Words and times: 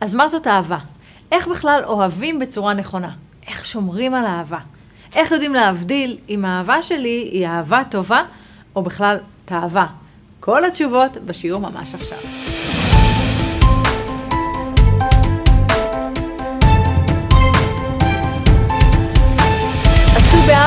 אז 0.00 0.14
מה 0.14 0.28
זאת 0.28 0.46
אהבה? 0.46 0.78
איך 1.32 1.48
בכלל 1.48 1.82
אוהבים 1.86 2.38
בצורה 2.38 2.74
נכונה? 2.74 3.10
איך 3.46 3.66
שומרים 3.66 4.14
על 4.14 4.24
אהבה? 4.24 4.58
איך 5.14 5.30
יודעים 5.30 5.54
להבדיל 5.54 6.18
אם 6.28 6.44
האהבה 6.44 6.82
שלי 6.82 7.28
היא 7.32 7.46
אהבה 7.46 7.82
טובה 7.90 8.22
או 8.76 8.82
בכלל 8.82 9.18
תאווה? 9.44 9.86
כל 10.40 10.64
התשובות 10.64 11.16
בשיעור 11.16 11.60
ממש 11.60 11.94
עכשיו. 11.94 12.18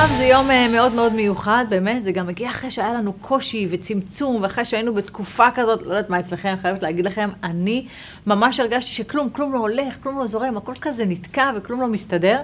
באב 0.04 0.18
זה 0.18 0.24
יום 0.24 0.52
אה, 0.52 0.68
מאוד 0.68 0.94
מאוד 0.94 1.14
מיוחד, 1.14 1.66
באמת, 1.70 2.04
זה 2.04 2.12
גם 2.12 2.28
מגיע 2.28 2.50
אחרי 2.50 2.72
שהיה 2.72 2.94
לנו 2.94 3.14
קושי 3.14 3.68
וצמצום, 3.72 4.42
ואחרי 4.42 4.66
שהיינו 4.66 4.94
בתקופה 4.94 5.48
כזאת, 5.56 5.82
לא 5.82 5.88
יודעת 5.88 6.10
מה 6.10 6.20
אצלכם, 6.20 6.56
חייבת 6.62 6.84
להגיד 6.84 7.06
לכם, 7.06 7.30
אני 7.44 7.88
ממש 8.28 8.60
הרגשתי 8.60 8.92
שכלום, 8.92 9.30
כלום 9.30 9.54
לא 9.54 9.60
הולך, 9.60 9.98
כלום 10.04 10.20
לא 10.20 10.28
זורם, 10.28 10.58
הכל 10.58 10.74
כזה 10.82 11.06
נתקע 11.06 11.52
וכלום 11.56 11.82
לא 11.82 11.88
מסתדר, 11.88 12.42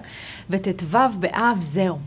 וט"ו 0.50 0.98
באב 1.20 1.58
זהו. 1.62 1.98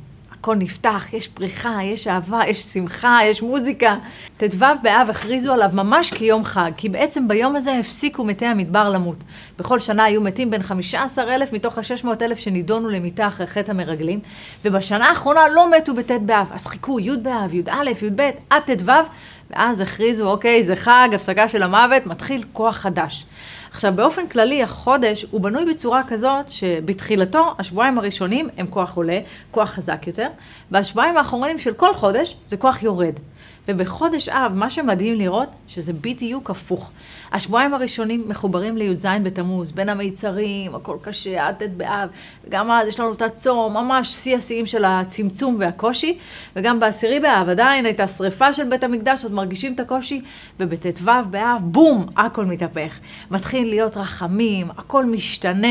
הכל 0.42 0.56
נפתח, 0.56 1.06
יש 1.12 1.28
פריחה, 1.28 1.78
יש 1.82 2.06
אהבה, 2.06 2.40
יש 2.46 2.62
שמחה, 2.62 3.18
יש 3.24 3.42
מוזיקה. 3.42 3.96
ט"ו 4.36 4.64
באב 4.82 5.10
הכריזו 5.10 5.52
עליו 5.52 5.70
ממש 5.72 6.10
כיום 6.10 6.44
חג, 6.44 6.70
כי 6.76 6.88
בעצם 6.88 7.28
ביום 7.28 7.56
הזה 7.56 7.78
הפסיקו 7.78 8.24
מתי 8.24 8.46
המדבר 8.46 8.88
למות. 8.88 9.16
בכל 9.58 9.78
שנה 9.78 10.04
היו 10.04 10.20
מתים 10.20 10.50
בין 10.50 10.62
15,000 10.62 11.52
מתוך 11.52 11.78
ה-600,000 11.78 12.36
שנידונו 12.36 12.88
למיתה 12.88 13.28
אחרי 13.28 13.46
חטא 13.46 13.70
המרגלים, 13.70 14.20
ובשנה 14.64 15.08
האחרונה 15.08 15.40
לא 15.54 15.70
מתו 15.76 15.94
בט' 15.94 16.10
באב, 16.10 16.50
אז 16.54 16.66
חיכו 16.66 17.00
י' 17.00 17.16
באב, 17.16 17.54
י"א, 17.54 18.04
י"ב, 18.04 18.30
עד 18.50 18.62
ט"ו, 18.66 18.92
ואז 19.52 19.80
הכריזו, 19.80 20.30
אוקיי, 20.30 20.62
זה 20.62 20.76
חג, 20.76 21.08
הפסקה 21.14 21.48
של 21.48 21.62
המוות, 21.62 22.06
מתחיל 22.06 22.44
כוח 22.52 22.76
חדש. 22.76 23.26
עכשיו, 23.70 23.92
באופן 23.96 24.26
כללי, 24.28 24.62
החודש 24.62 25.26
הוא 25.30 25.40
בנוי 25.40 25.64
בצורה 25.64 26.02
כזאת 26.08 26.48
שבתחילתו, 26.48 27.54
השבועיים 27.58 27.98
הראשונים 27.98 28.48
הם 28.58 28.66
כוח 28.66 28.96
עולה, 28.96 29.18
כוח 29.50 29.70
חזק 29.70 30.06
יותר, 30.06 30.28
והשבועיים 30.70 31.16
האחרונים 31.16 31.58
של 31.58 31.74
כל 31.74 31.94
חודש 31.94 32.36
זה 32.46 32.56
כוח 32.56 32.82
יורד. 32.82 33.14
ובחודש 33.68 34.28
אב, 34.28 34.52
מה 34.54 34.70
שמדהים 34.70 35.14
לראות, 35.14 35.48
שזה 35.68 35.92
בדיוק 35.92 36.50
הפוך. 36.50 36.92
השבועיים 37.32 37.74
הראשונים 37.74 38.24
מחוברים 38.28 38.76
לי"ז 38.76 39.06
בתמוז, 39.22 39.72
בין 39.72 39.88
המיצרים, 39.88 40.74
הכל 40.74 40.96
קשה, 41.02 41.46
עד 41.48 41.54
ט' 41.54 41.62
באב, 41.76 42.08
וגם 42.44 42.70
אז 42.70 42.88
יש 42.88 43.00
לנו 43.00 43.12
את 43.12 43.22
הצום, 43.22 43.74
ממש 43.74 44.08
שיא 44.08 44.36
השיאים 44.36 44.66
של 44.66 44.84
הצמצום 44.84 45.56
והקושי, 45.60 46.18
וגם 46.56 46.80
בעשירי 46.80 47.20
באב 47.20 47.48
עדיין 47.48 47.86
הייתה 47.86 48.06
שריפה 48.06 48.52
של 48.52 48.64
בית 48.64 48.84
המקדש, 48.84 49.24
עוד 49.24 49.32
מרגישים 49.32 49.74
את 49.74 49.80
הקושי, 49.80 50.20
ובט"ו 50.60 51.12
באב, 51.30 51.60
בום, 51.60 52.06
הכל 52.16 52.44
מתהפך. 52.44 52.98
מתחיל 53.30 53.68
להיות 53.68 53.96
רחמים, 53.96 54.70
הכל 54.70 55.04
משתנה. 55.04 55.68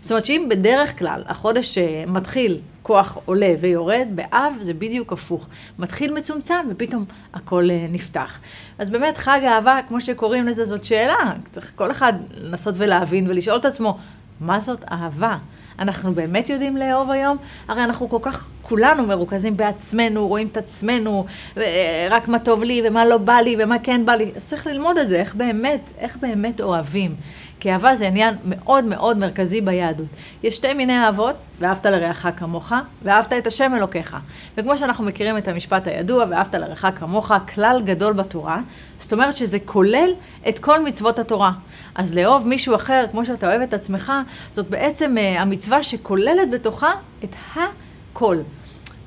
זאת 0.00 0.10
אומרת 0.10 0.24
שאם 0.24 0.46
בדרך 0.50 0.98
כלל 0.98 1.22
החודש 1.26 1.78
אה, 1.78 2.04
מתחיל 2.06 2.60
כוח 2.84 3.18
עולה 3.24 3.54
ויורד, 3.60 4.08
באב 4.14 4.52
זה 4.60 4.74
בדיוק 4.74 5.12
הפוך. 5.12 5.48
מתחיל 5.78 6.14
מצומצם 6.14 6.66
ופתאום 6.70 7.04
הכל 7.34 7.68
אה, 7.70 7.86
נפתח. 7.88 8.38
אז 8.78 8.90
באמת 8.90 9.16
חג 9.16 9.40
אהבה, 9.44 9.78
כמו 9.88 10.00
שקוראים 10.00 10.46
לזה, 10.46 10.64
זאת 10.64 10.84
שאלה. 10.84 11.32
צריך 11.52 11.72
כל 11.74 11.90
אחד 11.90 12.12
לנסות 12.34 12.74
ולהבין 12.78 13.30
ולשאול 13.30 13.56
את 13.56 13.64
עצמו, 13.64 13.98
מה 14.40 14.60
זאת 14.60 14.84
אהבה? 14.92 15.36
אנחנו 15.78 16.14
באמת 16.14 16.48
יודעים 16.48 16.76
לאהוב 16.76 17.10
היום? 17.10 17.36
הרי 17.68 17.84
אנחנו 17.84 18.08
כל 18.08 18.18
כך, 18.22 18.46
כולנו 18.68 19.06
מרוכזים 19.06 19.56
בעצמנו, 19.56 20.28
רואים 20.28 20.46
את 20.46 20.56
עצמנו, 20.56 21.26
רק 22.10 22.28
מה 22.28 22.38
טוב 22.38 22.62
לי 22.62 22.82
ומה 22.84 23.04
לא 23.04 23.16
בא 23.16 23.34
לי 23.34 23.56
ומה 23.58 23.78
כן 23.78 24.06
בא 24.06 24.12
לי. 24.12 24.30
אז 24.36 24.46
צריך 24.46 24.66
ללמוד 24.66 24.98
את 24.98 25.08
זה, 25.08 25.16
איך 25.16 25.34
באמת, 25.34 25.92
איך 25.98 26.16
באמת 26.16 26.60
אוהבים. 26.60 27.14
כי 27.60 27.72
אהבה 27.72 27.94
זה 27.94 28.06
עניין 28.06 28.34
מאוד 28.44 28.84
מאוד 28.84 29.18
מרכזי 29.18 29.60
ביהדות. 29.60 30.06
יש 30.42 30.56
שתי 30.56 30.74
מיני 30.74 30.98
אהבות, 30.98 31.34
ואהבת 31.60 31.86
לרעך 31.86 32.26
כמוך, 32.36 32.72
ואהבת 33.02 33.32
את 33.32 33.46
השם 33.46 33.72
אלוקיך. 33.74 34.16
וכמו 34.56 34.76
שאנחנו 34.76 35.04
מכירים 35.04 35.38
את 35.38 35.48
המשפט 35.48 35.86
הידוע, 35.86 36.24
ואהבת 36.30 36.54
לרעך 36.54 36.86
כמוך, 36.94 37.32
כלל 37.54 37.82
גדול 37.84 38.12
בתורה, 38.12 38.60
זאת 38.98 39.12
אומרת 39.12 39.36
שזה 39.36 39.58
כולל 39.64 40.10
את 40.48 40.58
כל 40.58 40.84
מצוות 40.84 41.18
התורה. 41.18 41.52
אז 41.94 42.14
לאהוב 42.14 42.48
מישהו 42.48 42.74
אחר, 42.74 43.04
כמו 43.10 43.24
שאתה 43.24 43.46
אוהב 43.46 43.60
את 43.62 43.74
עצמך, 43.74 44.12
זאת 44.50 44.70
בעצם 44.70 45.14
uh, 45.16 45.40
המצווה 45.40 45.82
שכוללת 45.82 46.50
בתוכה 46.50 46.90
את 47.24 47.34
הכל. 48.14 48.38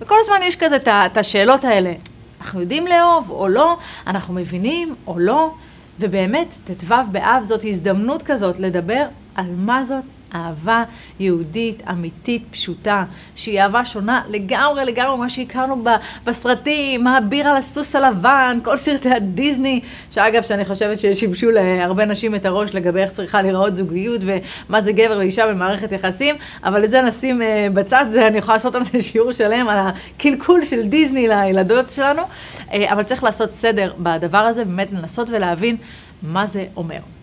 וכל 0.01 0.16
הזמן 0.19 0.35
יש 0.44 0.56
כזה 0.56 0.75
את 0.88 1.18
השאלות 1.18 1.66
האלה. 1.66 1.94
אנחנו 2.41 2.62
יודעים 2.62 2.88
לאהוב 2.88 3.29
או 3.29 3.47
לא, 3.47 3.78
אנחנו 4.07 4.34
מבינים 4.34 4.95
או 5.07 5.19
לא. 5.19 5.53
ובאמת, 6.00 6.53
ט"ו 6.63 6.95
באב 7.12 7.44
זאת 7.44 7.63
הזדמנות 7.68 8.23
כזאת 8.23 8.59
לדבר 8.59 9.07
על 9.35 9.45
מה 9.56 9.84
זאת 9.84 10.03
אהבה 10.35 10.83
יהודית, 11.19 11.83
אמיתית, 11.89 12.43
פשוטה, 12.51 13.03
שהיא 13.35 13.61
אהבה 13.61 13.85
שונה 13.85 14.21
לגמרי 14.29 14.85
לגמרי 14.85 15.17
ממה 15.17 15.29
שהכרנו 15.29 15.83
בסרטים, 16.23 17.07
האביר 17.07 17.47
על 17.47 17.57
הסוס 17.57 17.95
הלבן, 17.95 18.59
כל 18.63 18.77
סרטי 18.77 19.09
הדיסני, 19.09 19.81
שאגב, 20.11 20.43
שאני 20.43 20.65
חושבת 20.65 20.99
ששימשו 20.99 21.51
להרבה 21.51 22.05
נשים 22.05 22.35
את 22.35 22.45
הראש 22.45 22.75
לגבי 22.75 23.01
איך 23.01 23.11
צריכה 23.11 23.41
להיראות 23.41 23.75
זוגיות 23.75 24.21
ומה 24.23 24.81
זה 24.81 24.91
גבר 24.91 25.15
ואישה 25.17 25.47
במערכת 25.47 25.91
יחסים, 25.91 26.35
אבל 26.63 26.83
את 26.83 26.89
זה 26.89 27.01
נשים 27.01 27.41
uh, 27.41 27.44
בצד, 27.73 28.05
זה 28.09 28.27
אני 28.27 28.38
יכולה 28.38 28.55
לעשות 28.55 28.75
על 28.75 28.83
זה 28.83 29.01
שיעור 29.01 29.31
שלם, 29.31 29.69
על 29.69 29.79
הקלקול 29.79 30.63
של 30.63 30.88
דיסני 30.88 31.27
לילדות 31.27 31.89
שלנו, 31.89 32.21
uh, 32.21 32.73
אבל 32.91 33.03
צריך 33.03 33.23
לעשות 33.23 33.49
סדר 33.49 33.94
בדבר 33.99 34.38
הזה, 34.38 34.65
באמת 34.65 34.91
לנסות 34.91 35.29
ולהבין 35.29 35.77
מה 36.23 36.47
זה 36.47 36.65
אומר. 36.75 37.16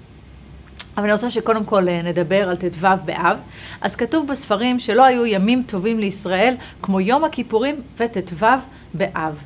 אבל 0.96 1.04
אני 1.04 1.12
רוצה 1.12 1.30
שקודם 1.30 1.64
כל 1.64 1.88
אה, 1.88 2.02
נדבר 2.02 2.48
על 2.48 2.56
ט"ו 2.56 2.86
באב. 3.04 3.38
אז 3.80 3.96
כתוב 3.96 4.26
בספרים 4.28 4.78
שלא 4.78 5.04
היו 5.04 5.26
ימים 5.26 5.62
טובים 5.62 5.98
לישראל 5.98 6.54
כמו 6.82 7.00
יום 7.00 7.24
הכיפורים 7.24 7.80
וט"ו 7.98 8.46
באב. 8.94 9.42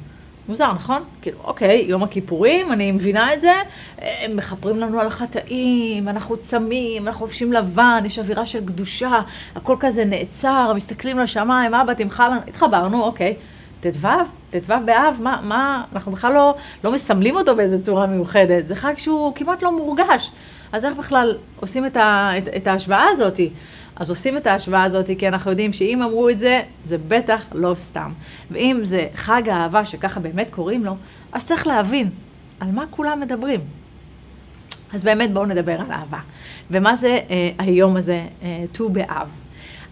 מוזר, 0.48 0.72
נכון? 0.72 1.04
כאילו, 1.22 1.38
אוקיי, 1.44 1.84
יום 1.88 2.02
הכיפורים, 2.02 2.72
אני 2.72 2.92
מבינה 2.92 3.34
את 3.34 3.40
זה, 3.40 3.52
הם 3.98 4.36
מכפרים 4.36 4.76
לנו 4.76 5.00
על 5.00 5.06
החטאים, 5.06 6.08
אנחנו 6.08 6.36
צמים, 6.36 7.08
אנחנו 7.08 7.18
חובשים 7.18 7.52
לבן, 7.52 8.02
יש 8.06 8.18
אווירה 8.18 8.46
של 8.46 8.64
קדושה, 8.66 9.20
הכל 9.56 9.76
כזה 9.80 10.04
נעצר, 10.04 10.72
מסתכלים 10.76 11.18
לשמיים, 11.18 11.74
אבא, 11.74 11.94
תמחה 11.94 12.28
לנו, 12.28 12.40
התחברנו, 12.48 13.02
אוקיי. 13.02 13.36
ט"ו? 13.80 14.08
ט"ו 14.50 14.74
באב, 14.84 15.16
מה, 15.20 15.40
מה, 15.42 15.84
אנחנו 15.92 16.12
בכלל 16.12 16.32
לא, 16.32 16.54
לא 16.84 16.92
מסמלים 16.92 17.36
אותו 17.36 17.56
באיזה 17.56 17.82
צורה 17.82 18.06
מיוחדת, 18.06 18.68
זה 18.68 18.76
חג 18.76 18.94
שהוא 18.96 19.34
כמעט 19.34 19.62
לא 19.62 19.76
מורגש. 19.76 20.30
אז 20.72 20.84
איך 20.84 20.96
בכלל 20.96 21.36
עושים 21.60 21.86
את, 21.86 21.96
ה, 21.96 22.30
את, 22.38 22.48
את 22.56 22.66
ההשוואה 22.66 23.04
הזאת? 23.10 23.40
אז 23.96 24.10
עושים 24.10 24.36
את 24.36 24.46
ההשוואה 24.46 24.84
הזאת 24.84 25.10
כי 25.18 25.28
אנחנו 25.28 25.50
יודעים 25.50 25.72
שאם 25.72 26.02
אמרו 26.02 26.28
את 26.28 26.38
זה, 26.38 26.62
זה 26.82 26.96
בטח 27.08 27.42
לא 27.52 27.74
סתם. 27.74 28.12
ואם 28.50 28.80
זה 28.82 29.06
חג 29.14 29.48
האהבה 29.48 29.84
שככה 29.84 30.20
באמת 30.20 30.50
קוראים 30.50 30.84
לו, 30.84 30.96
אז 31.32 31.46
צריך 31.46 31.66
להבין 31.66 32.10
על 32.60 32.70
מה 32.70 32.84
כולם 32.90 33.20
מדברים. 33.20 33.60
אז 34.92 35.04
באמת 35.04 35.32
בואו 35.32 35.46
נדבר 35.46 35.80
על 35.80 35.92
אהבה. 35.92 36.18
ומה 36.70 36.96
זה 36.96 37.18
אה, 37.30 37.50
היום 37.58 37.96
הזה, 37.96 38.26
אה, 38.42 38.64
ט"ו 38.72 38.84
אה, 38.84 38.90
באב. 38.90 39.28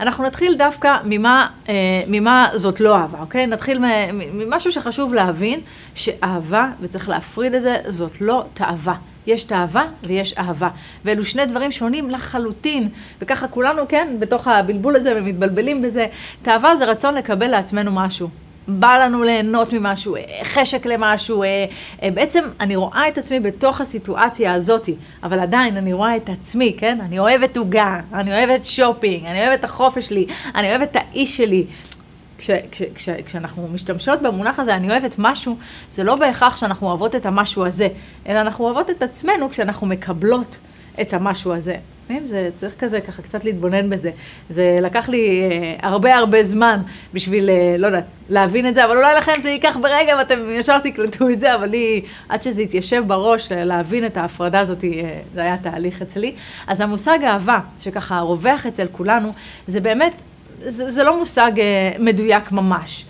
אנחנו 0.01 0.25
נתחיל 0.25 0.55
דווקא 0.57 0.97
ממה, 1.05 1.49
אה, 1.69 1.75
ממה 2.09 2.49
זאת 2.55 2.81
לא 2.81 2.97
אהבה, 2.97 3.21
אוקיי? 3.21 3.47
נתחיל 3.47 3.79
ממשהו 4.13 4.73
שחשוב 4.73 5.15
להבין, 5.15 5.61
שאהבה, 5.95 6.71
וצריך 6.81 7.09
להפריד 7.09 7.55
את 7.55 7.63
זה, 7.63 7.77
זאת 7.87 8.21
לא 8.21 8.45
תאווה. 8.55 8.95
יש 9.27 9.45
תאווה 9.45 9.87
ויש 10.03 10.35
אהבה. 10.39 10.69
ואלו 11.05 11.25
שני 11.25 11.47
דברים 11.47 11.73
שונים 11.73 12.11
לחלוטין, 12.11 12.89
וככה 13.21 13.49
כולנו, 13.49 13.83
כן, 13.89 14.17
בתוך 14.19 14.49
הבלבול 14.49 14.97
הזה 14.97 15.13
ומתבלבלים 15.17 15.83
בזה. 15.83 16.07
תאווה 16.43 16.77
זה 16.77 16.85
רצון 16.85 17.15
לקבל 17.15 17.47
לעצמנו 17.47 17.91
משהו. 17.95 18.29
בא 18.69 18.99
לנו 19.05 19.23
ליהנות 19.23 19.73
ממשהו, 19.73 20.17
חשק 20.43 20.87
למשהו, 20.87 21.43
אה, 21.43 21.65
אה, 22.03 22.11
בעצם 22.11 22.45
אני 22.61 22.77
רואה 22.77 23.09
את 23.09 23.19
עצמי 23.19 23.41
בתוך 23.41 23.81
הסיטואציה 23.81 24.55
הזאתי, 24.55 24.95
אבל 25.23 25.41
עדיין 25.41 25.77
אני 25.77 25.93
רואה 25.93 26.17
את 26.17 26.29
עצמי, 26.29 26.77
כן? 26.79 26.99
אני 27.01 27.19
אוהבת 27.19 27.57
עוגה, 27.57 28.01
אני 28.13 28.45
אוהבת 28.45 28.65
שופינג, 28.65 29.25
אני 29.25 29.47
אוהבת 29.47 29.65
החופש 29.65 30.07
שלי, 30.07 30.27
אני 30.55 30.71
אוהבת 30.71 30.91
את 30.91 30.97
האיש 30.97 31.37
שלי. 31.37 31.67
כש, 32.39 32.51
כש, 32.71 32.83
כש, 32.95 33.09
כשאנחנו 33.27 33.69
משתמשות 33.73 34.23
במונח 34.23 34.59
הזה, 34.59 34.75
אני 34.75 34.91
אוהבת 34.91 35.15
משהו, 35.19 35.53
זה 35.91 36.05
לא 36.05 36.17
בהכרח 36.17 36.57
שאנחנו 36.57 36.89
אוהבות 36.89 37.17
את 37.17 37.27
המשהו 37.27 37.67
הזה, 37.67 37.89
אלא 38.29 38.41
אנחנו 38.41 38.65
אוהבות 38.65 38.91
את 38.91 39.03
עצמנו 39.03 39.51
כשאנחנו 39.51 39.87
מקבלות 39.87 40.59
את 41.01 41.15
המשהו 41.15 41.53
הזה. 41.53 41.77
זה 42.27 42.51
צריך 42.55 42.75
כזה, 42.79 43.01
ככה 43.01 43.23
קצת 43.23 43.45
להתבונן 43.45 43.91
בזה. 43.91 44.11
זה 44.51 44.79
לקח 44.83 45.09
לי 45.09 45.49
אה, 45.51 45.89
הרבה 45.89 46.17
הרבה 46.17 46.45
זמן 46.45 46.81
בשביל, 47.15 47.51
אה, 47.51 47.77
לא 47.79 47.87
יודעת, 47.87 48.05
להבין 48.29 48.69
את 48.69 48.75
זה, 48.75 48.85
אבל 48.85 48.97
אולי 48.97 49.15
לכם 49.15 49.33
זה 49.41 49.51
ייקח 49.51 49.77
ברגע 49.83 50.17
ואתם 50.19 50.39
ישר 50.51 50.79
תקלטו 50.79 51.29
את 51.29 51.41
זה, 51.41 51.55
אבל 51.55 51.69
לי, 51.69 52.03
עד 52.29 52.43
שזה 52.43 52.63
יתיישב 52.63 53.03
בראש, 53.07 53.53
להבין 53.53 54.07
את 54.07 54.17
ההפרדה 54.17 54.61
הזאת, 54.61 54.85
אה, 54.85 55.21
זה 55.35 55.41
היה 55.41 55.59
תהליך 55.59 56.03
אצלי. 56.03 56.35
אז 56.67 56.81
המושג 56.81 57.19
אהבה, 57.25 57.59
שככה 57.81 58.21
רווח 58.21 58.67
אצל 58.67 58.87
כולנו, 58.93 59.33
זה 59.67 59.81
באמת, 59.81 60.23
זה, 60.59 60.91
זה 60.91 61.05
לא 61.05 61.19
מושג 61.19 61.53
אה, 61.59 61.93
מדויק 61.99 62.53
ממש. 62.53 63.05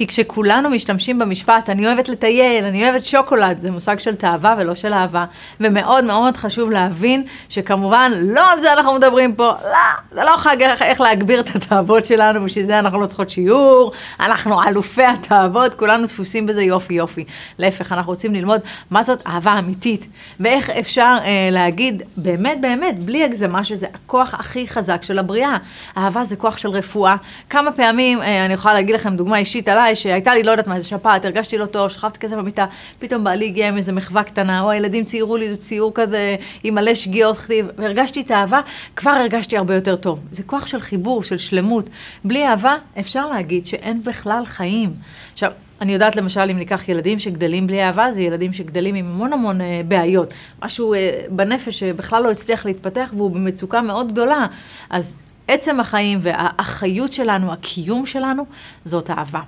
כי 0.00 0.06
כשכולנו 0.06 0.70
משתמשים 0.70 1.18
במשפט, 1.18 1.70
אני 1.70 1.86
אוהבת 1.86 2.08
לטייל, 2.08 2.64
אני 2.64 2.84
אוהבת 2.84 3.06
שוקולד, 3.06 3.58
זה 3.58 3.70
מושג 3.70 3.98
של 3.98 4.14
תאווה 4.14 4.54
ולא 4.58 4.74
של 4.74 4.92
אהבה. 4.92 5.24
ומאוד 5.60 6.04
מאוד 6.04 6.36
חשוב 6.36 6.70
להבין 6.70 7.22
שכמובן, 7.48 8.12
לא 8.14 8.50
על 8.50 8.60
זה 8.60 8.72
אנחנו 8.72 8.94
מדברים 8.94 9.34
פה, 9.34 9.52
לא, 9.64 9.78
זה 10.12 10.24
לא 10.24 10.36
חג 10.36 10.56
איך, 10.62 10.82
איך 10.82 11.00
להגביר 11.00 11.40
את 11.40 11.56
התאוות 11.56 12.04
שלנו, 12.04 12.44
בשביל 12.44 12.64
זה 12.64 12.78
אנחנו 12.78 13.00
לא 13.00 13.06
צריכות 13.06 13.30
שיעור, 13.30 13.92
אנחנו 14.20 14.62
אלופי 14.62 15.04
התאוות, 15.04 15.74
כולנו 15.74 16.06
דפוסים 16.06 16.46
בזה 16.46 16.62
יופי 16.62 16.94
יופי. 16.94 17.24
להפך, 17.58 17.92
אנחנו 17.92 18.12
רוצים 18.12 18.34
ללמוד 18.34 18.60
מה 18.90 19.02
זאת 19.02 19.22
אהבה 19.26 19.58
אמיתית, 19.58 20.06
ואיך 20.40 20.70
אפשר 20.70 21.16
אה, 21.24 21.48
להגיד 21.52 22.02
באמת 22.16 22.60
באמת, 22.60 22.98
בלי 22.98 23.24
הגזמה, 23.24 23.64
שזה 23.64 23.86
הכוח 23.94 24.34
הכי 24.34 24.68
חזק 24.68 25.02
של 25.02 25.18
הבריאה. 25.18 25.56
אהבה 25.96 26.24
זה 26.24 26.36
כוח 26.36 26.56
של 26.56 26.68
רפואה. 26.68 27.16
כמה 27.50 27.72
פעמים, 27.72 28.22
אה, 28.22 28.44
אני 28.44 28.54
יכולה 28.54 28.74
להגיד 28.74 28.94
לכם 28.94 29.16
דוגמה 29.16 29.38
אישית 29.38 29.68
עליי, 29.68 29.89
שהייתה 29.94 30.34
לי, 30.34 30.42
לא 30.42 30.50
יודעת 30.50 30.66
מה, 30.66 30.74
איזה 30.74 30.88
שפעת, 30.88 31.24
הרגשתי 31.24 31.58
לא 31.58 31.66
טוב, 31.66 31.88
שכבתי 31.88 32.18
כזה 32.18 32.36
במיטה, 32.36 32.66
פתאום 32.98 33.24
בעלי 33.24 33.46
הגיע 33.46 33.68
עם 33.68 33.76
איזה 33.76 33.92
מחווה 33.92 34.22
קטנה, 34.22 34.60
או 34.60 34.70
הילדים 34.70 35.04
ציירו 35.04 35.36
לי 35.36 35.44
איזה 35.46 35.56
ציור 35.56 35.92
כזה 35.94 36.36
עם 36.62 36.74
מלא 36.74 36.94
שגיאות 36.94 37.36
כתיב, 37.36 37.66
והרגשתי 37.78 38.20
את 38.20 38.30
האהבה, 38.30 38.60
כבר 38.96 39.10
הרגשתי 39.10 39.56
הרבה 39.56 39.74
יותר 39.74 39.96
טוב. 39.96 40.20
זה 40.32 40.42
כוח 40.42 40.66
של 40.66 40.80
חיבור, 40.80 41.22
של 41.22 41.38
שלמות. 41.38 41.90
בלי 42.24 42.46
אהבה, 42.46 42.76
אפשר 43.00 43.28
להגיד 43.28 43.66
שאין 43.66 44.02
בכלל 44.04 44.44
חיים. 44.44 44.92
עכשיו, 45.32 45.52
אני 45.80 45.92
יודעת 45.92 46.16
למשל, 46.16 46.40
אם 46.50 46.58
ניקח 46.58 46.88
ילדים 46.88 47.18
שגדלים 47.18 47.66
בלי 47.66 47.82
אהבה, 47.82 48.12
זה 48.12 48.22
ילדים 48.22 48.52
שגדלים 48.52 48.94
עם 48.94 49.06
המון 49.06 49.32
המון 49.32 49.60
אה, 49.60 49.80
בעיות. 49.88 50.34
משהו 50.62 50.94
אה, 50.94 51.20
בנפש 51.30 51.78
שבכלל 51.78 52.22
לא 52.22 52.30
הצליח 52.30 52.66
להתפתח 52.66 53.12
והוא 53.16 53.30
במצוקה 53.30 53.80
מאוד 53.80 54.12
גדולה. 54.12 54.46
אז 54.90 55.16
עצם 55.48 55.80
החיים 55.80 56.18
והאחריות 56.22 57.12
שלנו, 57.12 57.52
הקיום 57.52 58.06
שלנו, 58.06 58.46
זאת 58.84 59.10
אהבה. 59.10 59.40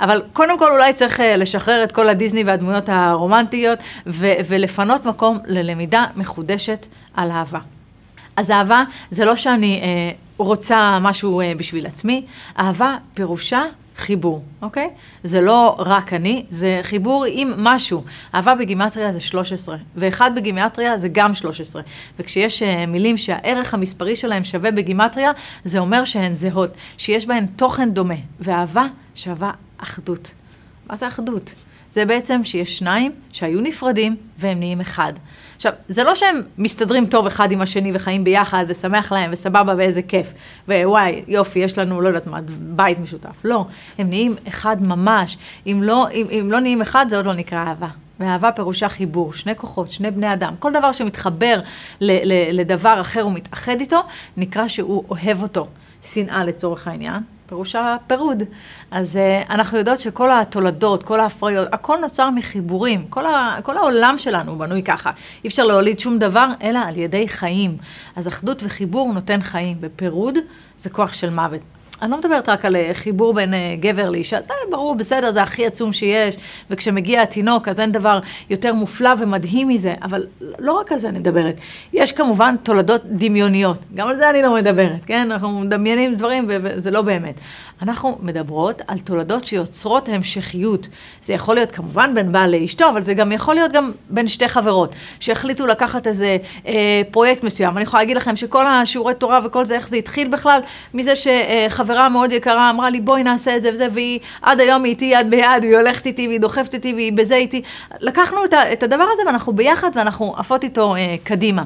אבל 0.00 0.22
קודם 0.32 0.58
כל 0.58 0.72
אולי 0.72 0.92
צריך 0.92 1.20
אה, 1.20 1.36
לשחרר 1.36 1.84
את 1.84 1.92
כל 1.92 2.08
הדיסני 2.08 2.44
והדמויות 2.44 2.88
הרומנטיות 2.88 3.78
ו- 4.06 4.32
ולפנות 4.48 5.06
מקום 5.06 5.38
ללמידה 5.46 6.06
מחודשת 6.16 6.86
על 7.14 7.30
אהבה. 7.30 7.60
אז 8.36 8.50
אהבה 8.50 8.84
זה 9.10 9.24
לא 9.24 9.36
שאני 9.36 9.80
אה, 9.82 10.10
רוצה 10.36 10.98
משהו 11.00 11.40
אה, 11.40 11.52
בשביל 11.56 11.86
עצמי, 11.86 12.24
אהבה 12.58 12.96
פירושה 13.14 13.62
חיבור, 13.98 14.42
אוקיי? 14.62 14.90
זה 15.24 15.40
לא 15.40 15.76
רק 15.78 16.12
אני, 16.12 16.44
זה 16.50 16.80
חיבור 16.82 17.24
עם 17.28 17.52
משהו. 17.56 18.04
אהבה 18.34 18.54
בגימטריה 18.54 19.12
זה 19.12 19.20
13, 19.20 19.76
ואחד 19.96 20.30
בגימטריה 20.36 20.98
זה 20.98 21.08
גם 21.08 21.34
13. 21.34 21.82
וכשיש 22.18 22.62
uh, 22.62 22.66
מילים 22.86 23.16
שהערך 23.16 23.74
המספרי 23.74 24.16
שלהם 24.16 24.44
שווה 24.44 24.70
בגימטריה, 24.70 25.30
זה 25.64 25.78
אומר 25.78 26.04
שהן 26.04 26.34
זהות, 26.34 26.70
שיש 26.98 27.26
בהן 27.26 27.46
תוכן 27.46 27.90
דומה, 27.90 28.14
ואהבה 28.40 28.86
שווה 29.14 29.50
אחדות. 29.78 30.30
מה 30.86 30.96
זה 30.96 31.08
אחדות? 31.08 31.54
זה 31.90 32.04
בעצם 32.04 32.44
שיש 32.44 32.78
שניים 32.78 33.12
שהיו 33.32 33.60
נפרדים 33.60 34.16
והם 34.38 34.58
נהיים 34.58 34.80
אחד. 34.80 35.12
עכשיו, 35.58 35.72
זה 35.88 36.04
לא 36.04 36.14
שהם 36.14 36.42
מסתדרים 36.58 37.06
טוב 37.06 37.26
אחד 37.26 37.52
עם 37.52 37.60
השני 37.60 37.90
וחיים 37.94 38.24
ביחד 38.24 38.64
ושמח 38.68 39.12
להם 39.12 39.30
וסבבה 39.32 39.74
ואיזה 39.78 40.02
כיף. 40.02 40.32
ווואי, 40.68 41.22
יופי, 41.28 41.58
יש 41.58 41.78
לנו, 41.78 42.00
לא 42.00 42.08
יודעת 42.08 42.26
מה, 42.26 42.38
בית 42.58 42.98
משותף. 42.98 43.44
לא, 43.44 43.66
הם 43.98 44.08
נהיים 44.08 44.34
אחד 44.48 44.82
ממש. 44.82 45.38
אם 45.66 45.80
לא, 45.82 46.10
אם, 46.10 46.26
אם 46.30 46.48
לא 46.52 46.60
נהיים 46.60 46.82
אחד, 46.82 47.06
זה 47.08 47.16
עוד 47.16 47.26
לא 47.26 47.34
נקרא 47.34 47.58
אהבה. 47.58 47.88
ואהבה 48.20 48.52
פירושה 48.52 48.88
חיבור, 48.88 49.34
שני 49.34 49.56
כוחות, 49.56 49.90
שני 49.90 50.10
בני 50.10 50.32
אדם. 50.32 50.54
כל 50.58 50.72
דבר 50.72 50.92
שמתחבר 50.92 51.60
ל, 52.00 52.32
ל, 52.32 52.60
לדבר 52.60 53.00
אחר 53.00 53.26
ומתאחד 53.26 53.80
איתו, 53.80 54.00
נקרא 54.36 54.68
שהוא 54.68 55.04
אוהב 55.10 55.42
אותו. 55.42 55.66
שנאה 56.02 56.44
לצורך 56.44 56.88
העניין, 56.88 57.22
פירושה 57.48 57.96
פירוד. 58.06 58.42
אז 58.90 59.16
uh, 59.16 59.50
אנחנו 59.50 59.78
יודעות 59.78 60.00
שכל 60.00 60.30
התולדות, 60.32 61.02
כל 61.02 61.20
ההפריות, 61.20 61.68
הכל 61.72 61.98
נוצר 62.00 62.30
מחיבורים. 62.30 63.06
כל, 63.10 63.26
ה, 63.26 63.58
כל 63.62 63.76
העולם 63.76 64.14
שלנו 64.18 64.58
בנוי 64.58 64.82
ככה. 64.82 65.10
אי 65.44 65.48
אפשר 65.48 65.64
להוליד 65.64 66.00
שום 66.00 66.18
דבר, 66.18 66.48
אלא 66.62 66.78
על 66.78 66.96
ידי 66.96 67.28
חיים. 67.28 67.76
אז 68.16 68.28
אחדות 68.28 68.62
וחיבור 68.64 69.12
נותן 69.12 69.40
חיים, 69.40 69.76
ופירוד 69.80 70.34
זה 70.78 70.90
כוח 70.90 71.14
של 71.14 71.30
מוות. 71.30 71.77
אני 72.02 72.10
לא 72.10 72.18
מדברת 72.18 72.48
רק 72.48 72.64
על 72.64 72.76
אה, 72.76 72.90
חיבור 72.94 73.34
בין 73.34 73.54
אה, 73.54 73.74
גבר 73.80 74.10
לאישה, 74.10 74.40
זה 74.40 74.52
ברור, 74.70 74.94
בסדר, 74.94 75.30
זה 75.30 75.42
הכי 75.42 75.66
עצום 75.66 75.92
שיש, 75.92 76.36
וכשמגיע 76.70 77.22
התינוק, 77.22 77.68
אז 77.68 77.80
אין 77.80 77.92
דבר 77.92 78.20
יותר 78.50 78.74
מופלא 78.74 79.10
ומדהים 79.18 79.68
מזה, 79.68 79.94
אבל 80.02 80.26
לא 80.58 80.72
רק 80.72 80.92
על 80.92 80.98
זה 80.98 81.08
אני 81.08 81.18
מדברת. 81.18 81.54
יש 81.92 82.12
כמובן 82.12 82.54
תולדות 82.62 83.02
דמיוניות, 83.04 83.78
גם 83.94 84.08
על 84.08 84.16
זה 84.16 84.30
אני 84.30 84.42
לא 84.42 84.54
מדברת, 84.54 85.04
כן? 85.06 85.30
אנחנו 85.30 85.60
מדמיינים 85.60 86.14
דברים 86.14 86.44
וזה 86.48 86.90
לא 86.90 87.02
באמת. 87.02 87.40
אנחנו 87.82 88.18
מדברות 88.22 88.82
על 88.86 88.98
תולדות 88.98 89.46
שיוצרות 89.46 90.08
המשכיות. 90.08 90.88
זה 91.22 91.32
יכול 91.32 91.54
להיות 91.54 91.72
כמובן 91.72 92.14
בין 92.14 92.32
בעל 92.32 92.56
לאשתו, 92.56 92.88
אבל 92.88 93.00
זה 93.00 93.14
גם 93.14 93.32
יכול 93.32 93.54
להיות 93.54 93.72
גם 93.72 93.92
בין 94.10 94.28
שתי 94.28 94.48
חברות, 94.48 94.94
שהחליטו 95.20 95.66
לקחת 95.66 96.06
איזה 96.06 96.36
אה, 96.66 97.02
פרויקט 97.10 97.42
מסוים. 97.44 97.76
אני 97.76 97.82
יכולה 97.82 98.02
להגיד 98.02 98.16
לכם 98.16 98.36
שכל 98.36 98.66
השיעורי 98.66 99.14
תורה 99.14 99.40
וכל 99.44 99.64
זה, 99.64 99.74
איך 99.74 99.88
זה 99.88 99.96
התחיל 99.96 100.28
בכלל, 100.28 100.60
מזה 100.94 101.12
שחברה 101.16 102.08
מאוד 102.08 102.32
יקרה 102.32 102.70
אמרה 102.70 102.90
לי, 102.90 103.00
בואי 103.00 103.22
נעשה 103.22 103.56
את 103.56 103.62
זה 103.62 103.70
וזה, 103.72 103.86
והיא 103.92 104.20
עד 104.42 104.60
היום 104.60 104.84
היא 104.84 104.90
איתי 104.90 105.04
יד 105.04 105.30
ביד, 105.30 105.62
והיא 105.62 105.76
הולכת 105.76 106.06
איתי, 106.06 106.26
והיא 106.26 106.40
דוחפת 106.40 106.74
איתי, 106.74 106.94
והיא 106.94 107.12
בזה 107.12 107.34
איתי. 107.34 107.62
לקחנו 108.00 108.44
את, 108.44 108.54
את 108.72 108.82
הדבר 108.82 109.06
הזה 109.12 109.22
ואנחנו 109.26 109.52
ביחד 109.52 109.90
ואנחנו 109.94 110.34
עפות 110.36 110.64
איתו 110.64 110.96
אה, 110.96 111.16
קדימה. 111.24 111.62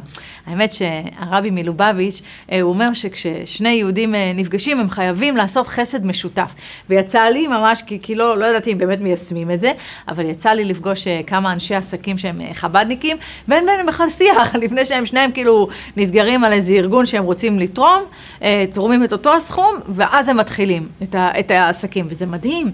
האמת 0.46 0.72
שהרבי 0.72 1.50
מלובביץ', 1.50 2.22
אה, 2.52 2.60
הוא 2.60 2.72
אומר 2.72 2.92
שכששני 2.92 3.70
יהודים 3.70 4.14
אה, 4.14 4.32
נפגשים, 4.34 4.80
הם 4.80 4.90
חייבים 4.90 5.36
לעשות 5.36 5.66
חסד 5.66 6.01
חסד 6.02 6.06
משותף. 6.06 6.54
ויצא 6.90 7.22
לי 7.22 7.46
ממש, 7.46 7.82
כי, 7.82 7.98
כי 8.02 8.14
לא, 8.14 8.36
לא 8.36 8.46
ידעתי 8.46 8.72
אם 8.72 8.78
באמת 8.78 9.00
מיישמים 9.00 9.50
את 9.50 9.60
זה, 9.60 9.72
אבל 10.08 10.26
יצא 10.26 10.50
לי 10.50 10.64
לפגוש 10.64 11.06
אה, 11.06 11.20
כמה 11.26 11.52
אנשי 11.52 11.74
עסקים 11.74 12.18
שהם 12.18 12.40
אה, 12.40 12.54
חבדניקים, 12.54 13.16
ואין 13.48 13.66
ביניהם 13.66 13.86
בכלל 13.86 14.10
שיח, 14.10 14.54
לפני 14.62 14.84
שהם 14.84 15.06
שניהם 15.06 15.32
כאילו 15.32 15.68
נסגרים 15.96 16.44
על 16.44 16.52
איזה 16.52 16.72
ארגון 16.72 17.06
שהם 17.06 17.24
רוצים 17.24 17.58
לתרום, 17.58 18.02
אה, 18.42 18.64
תורמים 18.74 19.04
את 19.04 19.12
אותו 19.12 19.34
הסכום, 19.34 19.74
ואז 19.88 20.28
הם 20.28 20.36
מתחילים 20.36 20.88
את, 21.02 21.14
ה, 21.14 21.30
את 21.40 21.50
העסקים, 21.50 22.06
וזה 22.08 22.26
מדהים. 22.26 22.70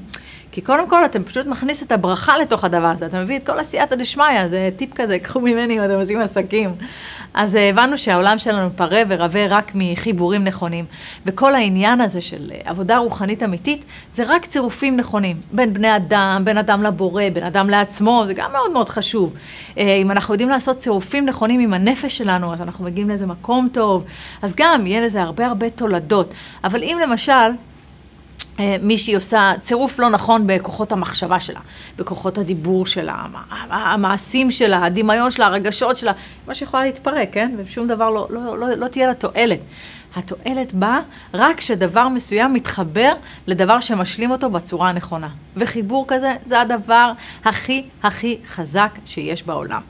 כי 0.59 0.63
קודם 0.63 0.89
כל 0.89 1.05
אתם 1.05 1.25
פשוט 1.25 1.47
מכניס 1.47 1.83
את 1.83 1.93
הברכה 1.93 2.39
לתוך 2.39 2.65
הדבר 2.65 2.87
הזה, 2.87 3.07
אתה 3.07 3.25
מביא 3.25 3.37
את 3.37 3.47
כל 3.47 3.59
עשייתא 3.59 3.97
דשמיא, 3.97 4.49
זה 4.49 4.71
טיפ 4.77 4.95
כזה, 4.95 5.19
קחו 5.19 5.41
ממני 5.41 5.79
אם 5.79 5.85
אתם 5.85 5.95
עושים 5.95 6.21
עסקים. 6.21 6.71
אז 7.35 7.57
אה, 7.57 7.69
הבנו 7.69 7.99
שהעולם 7.99 8.39
שלנו 8.39 8.69
פרה 8.77 9.03
ורבה 9.09 9.47
רק 9.47 9.73
מחיבורים 9.75 10.45
נכונים, 10.45 10.85
וכל 11.27 11.55
העניין 11.55 12.01
הזה 12.01 12.21
של 12.21 12.53
אה, 12.55 12.61
עבודה 12.65 12.99
רוחנית 12.99 13.43
אמיתית, 13.43 13.85
זה 14.11 14.25
רק 14.27 14.47
צירופים 14.47 14.97
נכונים, 14.97 15.41
בין 15.53 15.73
בני 15.73 15.97
אדם, 15.97 16.43
בין 16.45 16.59
אדם 16.59 16.83
לבורא, 16.83 17.25
בין 17.33 17.45
אדם 17.45 17.71
לעצמו, 17.71 18.23
זה 18.27 18.35
גם 18.35 18.53
מאוד 18.53 18.73
מאוד 18.73 18.89
חשוב. 18.89 19.35
אה, 19.79 19.95
אם 19.95 20.11
אנחנו 20.11 20.35
יודעים 20.35 20.49
לעשות 20.49 20.77
צירופים 20.77 21.27
נכונים 21.27 21.61
עם 21.61 21.75
הנפש 21.75 22.19
שלנו, 22.19 22.53
אז 22.53 22.63
אנחנו 22.63 22.85
מגיעים 22.85 23.09
לאיזה 23.09 23.27
מקום 23.27 23.69
טוב, 23.73 24.05
אז 24.43 24.55
גם 24.57 24.87
יהיה 24.87 25.01
לזה 25.01 25.23
הרבה 25.23 25.47
הרבה 25.47 25.71
תולדות. 25.71 26.35
אבל 26.65 26.83
אם 26.83 26.99
למשל, 27.03 27.50
מישהי 28.83 29.15
עושה 29.15 29.53
צירוף 29.61 29.99
לא 29.99 30.11
נכון 30.11 30.47
בכוחות 30.47 30.93
המחשבה 30.93 31.41
שלה, 31.41 31.61
בכוחות 31.97 32.38
הדיבור 32.38 32.87
שלה, 32.87 33.25
המעשים 33.71 34.50
שלה, 34.50 34.85
הדמיון 34.85 35.31
שלה, 35.31 35.47
הרגשות 35.47 35.97
שלה, 35.97 36.12
מה 36.47 36.55
שיכולה 36.55 36.85
להתפרק, 36.85 37.29
כן? 37.33 37.55
ושום 37.57 37.87
דבר 37.87 38.11
לא, 38.11 38.27
לא, 38.31 38.59
לא, 38.59 38.69
לא 38.69 38.88
תהיה 38.88 39.07
לה 39.07 39.15
תועלת. 39.15 39.61
התועלת 40.17 40.75
באה 40.75 41.00
רק 41.35 41.57
כשדבר 41.57 42.09
מסוים 42.09 42.55
מתחבר 42.55 43.12
לדבר 43.47 43.81
שמשלים 43.81 44.31
אותו 44.31 44.50
בצורה 44.50 44.88
הנכונה. 44.88 45.29
וחיבור 45.57 46.05
כזה 46.09 46.33
זה 46.45 46.61
הדבר 46.61 47.12
הכי 47.45 47.85
הכי 48.03 48.38
חזק 48.47 48.91
שיש 49.05 49.43
בעולם. 49.43 49.81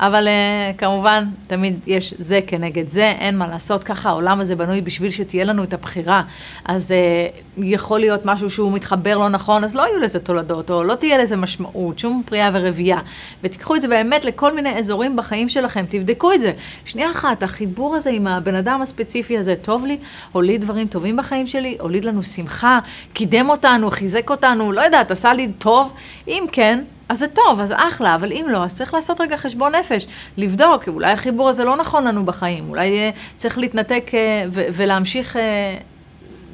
אבל 0.00 0.28
uh, 0.28 0.78
כמובן, 0.78 1.24
תמיד 1.46 1.78
יש 1.86 2.14
זה 2.18 2.40
כנגד 2.46 2.88
זה, 2.88 3.04
אין 3.18 3.38
מה 3.38 3.46
לעשות, 3.46 3.84
ככה 3.84 4.08
העולם 4.08 4.40
הזה 4.40 4.56
בנוי 4.56 4.80
בשביל 4.80 5.10
שתהיה 5.10 5.44
לנו 5.44 5.64
את 5.64 5.74
הבחירה. 5.74 6.22
אז 6.64 6.90
uh, 6.90 7.64
יכול 7.64 8.00
להיות 8.00 8.20
משהו 8.24 8.50
שהוא 8.50 8.72
מתחבר 8.72 9.18
לא 9.18 9.28
נכון, 9.28 9.64
אז 9.64 9.74
לא 9.76 9.82
יהיו 9.82 10.00
לזה 10.00 10.18
תולדות, 10.18 10.70
או 10.70 10.84
לא 10.84 10.94
תהיה 10.94 11.18
לזה 11.18 11.36
משמעות, 11.36 11.98
שום 11.98 12.22
פריאה 12.26 12.50
ורבייה. 12.54 12.98
ותיקחו 13.42 13.76
את 13.76 13.82
זה 13.82 13.88
באמת 13.88 14.24
לכל 14.24 14.54
מיני 14.54 14.78
אזורים 14.78 15.16
בחיים 15.16 15.48
שלכם, 15.48 15.84
תבדקו 15.88 16.32
את 16.32 16.40
זה. 16.40 16.52
שנייה 16.84 17.10
אחת, 17.10 17.42
החיבור 17.42 17.96
הזה 17.96 18.10
עם 18.10 18.26
הבן 18.26 18.54
אדם 18.54 18.82
הספציפי 18.82 19.38
הזה 19.38 19.56
טוב 19.56 19.86
לי, 19.86 19.98
הוליד 20.32 20.60
דברים 20.60 20.86
טובים 20.86 21.16
בחיים 21.16 21.46
שלי, 21.46 21.76
הוליד 21.80 22.04
לנו 22.04 22.22
שמחה, 22.22 22.78
קידם 23.12 23.50
אותנו, 23.50 23.90
חיזק 23.90 24.30
אותנו, 24.30 24.72
לא 24.72 24.80
יודעת, 24.80 25.10
עשה 25.10 25.34
לי 25.34 25.48
טוב. 25.58 25.92
אם 26.28 26.44
כן, 26.52 26.84
אז 27.08 27.18
זה 27.18 27.26
טוב, 27.26 27.60
אז 27.60 27.72
אחלה, 27.76 28.14
אבל 28.14 28.32
אם 28.32 28.46
לא, 28.48 28.64
אז 28.64 28.74
צריך 28.74 28.94
לעשות 28.94 29.20
רגע 29.20 29.36
חשבון 29.36 29.74
נפש, 29.74 30.06
לבדוק, 30.36 30.88
אולי 30.88 31.12
החיבור 31.12 31.48
הזה 31.48 31.64
לא 31.64 31.76
נכון 31.76 32.04
לנו 32.04 32.24
בחיים, 32.24 32.70
אולי 32.70 33.10
uh, 33.10 33.16
צריך 33.36 33.58
להתנתק 33.58 34.10
uh, 34.10 34.14
ו- 34.52 34.66
ולהמשיך... 34.72 35.36
uh, 35.36 35.38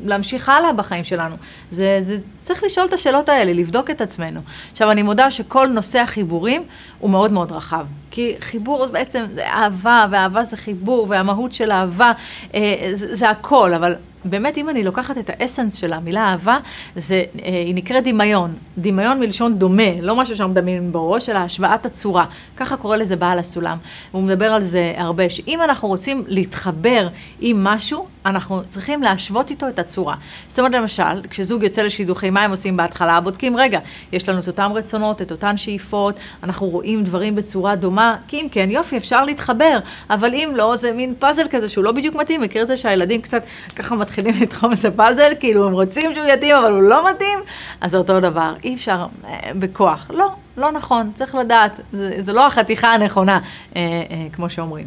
להמשיך 0.04 0.48
הלאה 0.48 0.72
בחיים 0.72 1.04
שלנו. 1.04 1.36
זה, 1.70 1.98
זה, 2.00 2.18
צריך 2.42 2.64
לשאול 2.64 2.86
את 2.86 2.92
השאלות 2.92 3.28
האלה, 3.28 3.52
לבדוק 3.52 3.90
את 3.90 4.00
עצמנו. 4.00 4.40
עכשיו, 4.72 4.90
אני 4.90 5.02
מודה 5.02 5.30
שכל 5.30 5.68
נושא 5.68 5.98
החיבורים 5.98 6.62
הוא 6.98 7.10
מאוד 7.10 7.32
מאוד 7.32 7.52
רחב. 7.52 7.86
כי 8.10 8.34
חיבור 8.40 8.86
בעצם 8.86 9.24
זה 9.34 9.46
אהבה, 9.46 10.06
ואהבה 10.10 10.44
זה 10.44 10.56
חיבור, 10.56 11.06
והמהות 11.08 11.52
של 11.52 11.72
אהבה 11.72 12.12
אה, 12.54 12.90
זה, 12.92 13.14
זה 13.14 13.30
הכל, 13.30 13.74
אבל 13.74 13.94
באמת, 14.24 14.58
אם 14.58 14.68
אני 14.68 14.84
לוקחת 14.84 15.18
את 15.18 15.30
האסנס 15.30 15.74
של 15.74 15.92
המילה 15.92 16.28
אהבה, 16.28 16.58
זה, 16.96 17.22
אה, 17.44 17.48
היא 17.48 17.74
נקראת 17.74 18.04
דמיון. 18.04 18.54
דמיון 18.78 19.20
מלשון 19.20 19.58
דומה, 19.58 20.00
לא 20.00 20.16
משהו 20.16 20.36
שאנחנו 20.36 20.52
מדמיינים 20.52 20.92
בראש, 20.92 21.28
אלא 21.28 21.38
השוואת 21.38 21.86
הצורה. 21.86 22.24
ככה 22.56 22.76
קורא 22.76 22.96
לזה 22.96 23.16
בעל 23.16 23.38
הסולם. 23.38 23.78
הוא 24.12 24.22
מדבר 24.22 24.52
על 24.52 24.60
זה 24.60 24.94
הרבה, 24.96 25.30
שאם 25.30 25.58
אנחנו 25.64 25.88
רוצים 25.88 26.24
להתחבר 26.26 27.08
עם 27.40 27.64
משהו, 27.64 28.06
אנחנו 28.26 28.62
צריכים 28.68 29.02
להשוות 29.02 29.50
איתו 29.50 29.68
את 29.68 29.78
הצורה. 29.78 30.14
זאת 30.48 30.58
אומרת, 30.58 30.72
למשל, 30.72 31.22
כשזוג 31.30 31.62
יוצא 31.62 31.82
לשידוכים, 31.82 32.34
מה 32.34 32.42
הם 32.42 32.50
עושים 32.50 32.76
בהתחלה? 32.76 33.20
בודקים, 33.20 33.56
רגע, 33.56 33.80
יש 34.12 34.28
לנו 34.28 34.38
את 34.38 34.46
אותם 34.46 34.70
רצונות, 34.74 35.22
את 35.22 35.30
אותן 35.30 35.56
שאיפות, 35.56 36.20
אנחנו 36.42 36.66
רואים 36.66 37.04
דברים 37.04 37.34
בצורה 37.34 37.76
דומה, 37.76 38.16
כי 38.28 38.40
אם 38.40 38.46
כן, 38.50 38.70
יופי, 38.70 38.96
אפשר 38.96 39.24
להתחבר, 39.24 39.78
אבל 40.10 40.34
אם 40.34 40.52
לא, 40.54 40.76
זה 40.76 40.92
מין 40.92 41.14
פאזל 41.18 41.46
כזה 41.50 41.68
שהוא 41.68 41.84
לא 41.84 41.92
בדיוק 41.92 42.14
מתאים, 42.14 42.40
מכיר 42.40 42.62
את 42.62 42.66
זה 42.66 42.76
שהילדים 42.76 43.20
קצת 43.22 43.42
ככה 43.76 43.94
מתחילים 43.94 44.13
לתחום 44.22 44.72
את 44.72 44.84
הפאזל, 44.84 45.32
כאילו 45.40 45.66
הם 45.66 45.72
רוצים 45.72 46.14
שהוא 46.14 46.26
יתאים, 46.26 46.56
אבל 46.56 46.72
הוא 46.72 46.82
לא 46.82 47.10
מתאים, 47.10 47.38
אז 47.80 47.90
זה 47.90 47.98
אותו 47.98 48.20
דבר, 48.20 48.54
אי 48.64 48.74
אפשר 48.74 49.06
אה, 49.24 49.50
בכוח. 49.58 50.10
לא, 50.10 50.28
לא 50.56 50.72
נכון, 50.72 51.10
צריך 51.14 51.34
לדעת, 51.34 51.80
זה, 51.92 52.14
זה 52.18 52.32
לא 52.32 52.46
החתיכה 52.46 52.94
הנכונה, 52.94 53.38
אה, 53.76 53.80
אה, 53.82 54.26
כמו 54.32 54.50
שאומרים. 54.50 54.86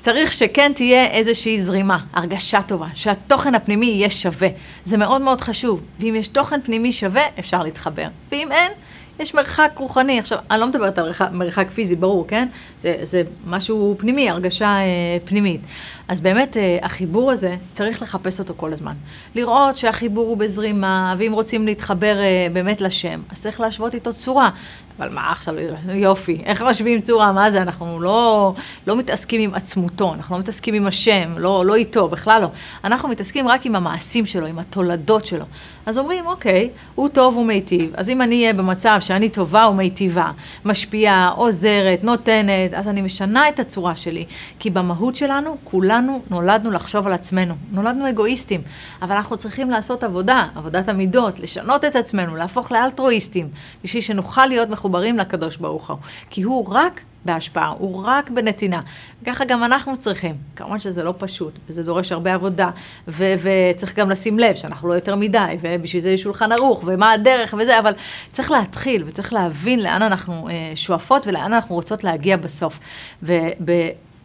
צריך 0.00 0.32
שכן 0.32 0.72
תהיה 0.74 1.06
איזושהי 1.06 1.60
זרימה, 1.60 1.98
הרגשה 2.12 2.62
טובה, 2.62 2.86
שהתוכן 2.94 3.54
הפנימי 3.54 3.86
יהיה 3.86 4.10
שווה. 4.10 4.48
זה 4.84 4.96
מאוד 4.96 5.20
מאוד 5.20 5.40
חשוב. 5.40 5.80
ואם 6.00 6.14
יש 6.18 6.28
תוכן 6.28 6.60
פנימי 6.62 6.92
שווה, 6.92 7.22
אפשר 7.38 7.62
להתחבר. 7.62 8.06
ואם 8.32 8.52
אין, 8.52 8.72
יש 9.18 9.34
מרחק 9.34 9.70
רוחני. 9.76 10.18
עכשיו, 10.18 10.38
אני 10.50 10.60
לא 10.60 10.66
מדברת 10.66 10.98
על 10.98 11.12
מרחק 11.32 11.70
פיזי, 11.70 11.96
ברור, 11.96 12.26
כן? 12.28 12.48
זה, 12.80 12.96
זה 13.02 13.22
משהו 13.46 13.94
פנימי, 13.98 14.30
הרגשה 14.30 14.66
אה, 14.66 15.18
פנימית. 15.24 15.60
אז 16.08 16.20
באמת, 16.20 16.56
אה, 16.56 16.78
החיבור 16.82 17.30
הזה, 17.30 17.56
צריך 17.72 18.02
לחפש 18.02 18.38
אותו 18.38 18.54
כל 18.56 18.72
הזמן. 18.72 18.94
לראות 19.34 19.76
שהחיבור 19.76 20.26
הוא 20.26 20.36
בזרימה, 20.36 21.14
ואם 21.18 21.32
רוצים 21.32 21.66
להתחבר 21.66 22.18
אה, 22.18 22.46
באמת 22.52 22.80
לשם, 22.80 23.20
אז 23.30 23.42
צריך 23.42 23.60
להשוות 23.60 23.94
איתו 23.94 24.12
צורה. 24.12 24.50
אבל 24.98 25.14
מה 25.14 25.32
עכשיו, 25.32 25.54
יופי, 25.94 26.42
איך 26.44 26.62
משווים 26.62 27.00
צורה, 27.00 27.32
מה 27.32 27.50
זה, 27.50 27.62
אנחנו 27.62 28.00
לא, 28.00 28.54
לא 28.86 28.96
מתעסקים 28.96 29.40
עם 29.40 29.54
עצמותו, 29.54 30.14
אנחנו 30.14 30.34
לא 30.34 30.40
מתעסקים 30.40 30.74
עם 30.74 30.86
השם, 30.86 31.32
לא, 31.38 31.66
לא 31.66 31.74
איתו, 31.74 32.08
בכלל 32.08 32.40
לא. 32.42 32.48
אנחנו 32.84 33.08
מתעסקים 33.08 33.48
רק 33.48 33.66
עם 33.66 33.76
המעשים 33.76 34.26
שלו, 34.26 34.46
עם 34.46 34.58
התולדות 34.58 35.26
שלו. 35.26 35.44
אז 35.86 35.98
אומרים, 35.98 36.26
אוקיי, 36.26 36.70
הוא 36.94 37.08
טוב 37.08 37.36
ומיטיב, 37.36 37.90
אז 37.96 38.10
אם 38.10 38.22
אני 38.22 38.40
אהיה 38.40 38.52
במצב 38.52 38.96
שאני 39.00 39.28
טובה 39.28 39.68
ומיטיבה, 39.70 40.30
משפיעה, 40.64 41.28
עוזרת, 41.28 42.04
נותנת, 42.04 42.74
אז 42.74 42.88
אני 42.88 43.02
משנה 43.02 43.48
את 43.48 43.60
הצורה 43.60 43.96
שלי. 43.96 44.24
כי 44.58 44.70
במהות 44.70 45.16
שלנו, 45.16 45.56
כולנו 45.96 46.22
נולדנו 46.30 46.70
לחשוב 46.70 47.06
על 47.06 47.12
עצמנו. 47.12 47.54
נולדנו 47.70 48.08
אגואיסטים, 48.08 48.62
אבל 49.02 49.16
אנחנו 49.16 49.36
צריכים 49.36 49.70
לעשות 49.70 50.04
עבודה, 50.04 50.46
עבודת 50.54 50.88
המידות, 50.88 51.38
לשנות 51.40 51.84
את 51.84 51.96
עצמנו, 51.96 52.36
להפוך 52.36 52.72
לאלטרואיסטים, 52.72 53.48
בשביל 53.84 54.02
שנוכל 54.02 54.46
להיות 54.46 54.68
מחוברים 54.68 55.16
לקדוש 55.16 55.56
ברוך 55.56 55.90
הוא. 55.90 55.98
כי 56.30 56.42
הוא 56.42 56.66
רק 56.70 57.00
בהשפעה, 57.24 57.68
הוא 57.78 58.04
רק 58.06 58.30
בנתינה. 58.30 58.80
ככה 59.26 59.44
גם 59.44 59.64
אנחנו 59.64 59.96
צריכים. 59.96 60.34
כמובן 60.56 60.78
שזה 60.78 61.04
לא 61.04 61.14
פשוט, 61.18 61.52
וזה 61.68 61.82
דורש 61.82 62.12
הרבה 62.12 62.34
עבודה, 62.34 62.70
ו- 63.08 63.34
וצריך 63.42 63.98
גם 63.98 64.10
לשים 64.10 64.38
לב 64.38 64.54
שאנחנו 64.54 64.88
לא 64.88 64.94
יותר 64.94 65.16
מדי, 65.16 65.56
ובשביל 65.60 66.02
זה 66.02 66.10
יש 66.10 66.22
שולחן 66.22 66.52
ערוך, 66.52 66.82
ומה 66.86 67.12
הדרך 67.12 67.54
וזה, 67.58 67.78
אבל 67.78 67.92
צריך 68.32 68.50
להתחיל, 68.50 69.02
וצריך 69.06 69.32
להבין 69.32 69.82
לאן 69.82 70.02
אנחנו 70.02 70.48
אה, 70.48 70.72
שואפות 70.74 71.26
ולאן 71.26 71.52
אנחנו 71.52 71.74
רוצות 71.74 72.04
להגיע 72.04 72.36
בסוף. 72.36 72.78
וב- 73.22 73.36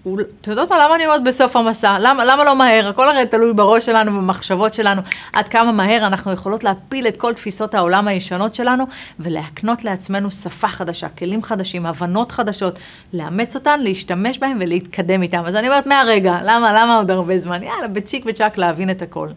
אתם 0.01 0.51
יודעות 0.51 0.71
מה, 0.71 0.85
למה 0.85 0.95
אני 0.95 1.05
אומרת 1.05 1.23
בסוף 1.23 1.55
המסע? 1.55 1.97
למה, 1.99 2.25
למה 2.25 2.43
לא 2.43 2.55
מהר? 2.55 2.87
הכל 2.87 3.09
הרי 3.09 3.25
תלוי 3.25 3.53
בראש 3.53 3.85
שלנו, 3.85 4.11
במחשבות 4.11 4.73
שלנו, 4.73 5.01
עד 5.33 5.47
כמה 5.47 5.71
מהר 5.71 6.07
אנחנו 6.07 6.31
יכולות 6.31 6.63
להפיל 6.63 7.07
את 7.07 7.17
כל 7.17 7.33
תפיסות 7.33 7.75
העולם 7.75 8.07
הישנות 8.07 8.55
שלנו, 8.55 8.87
ולהקנות 9.19 9.83
לעצמנו 9.83 10.31
שפה 10.31 10.67
חדשה, 10.67 11.09
כלים 11.09 11.43
חדשים, 11.43 11.85
הבנות 11.85 12.31
חדשות, 12.31 12.79
לאמץ 13.13 13.55
אותן, 13.55 13.79
להשתמש 13.79 14.37
בהן 14.37 14.57
ולהתקדם 14.59 15.21
איתן. 15.21 15.45
אז 15.45 15.55
אני 15.55 15.67
אומרת 15.67 15.87
מהרגע, 15.87 16.37
למה, 16.43 16.73
למה 16.73 16.97
עוד 16.97 17.11
הרבה 17.11 17.37
זמן? 17.37 17.63
יאללה, 17.63 17.87
בצ'יק 17.87 18.25
וצ'אק 18.27 18.57
להבין 18.57 18.89
את 18.89 19.01
הכל. 19.01 19.27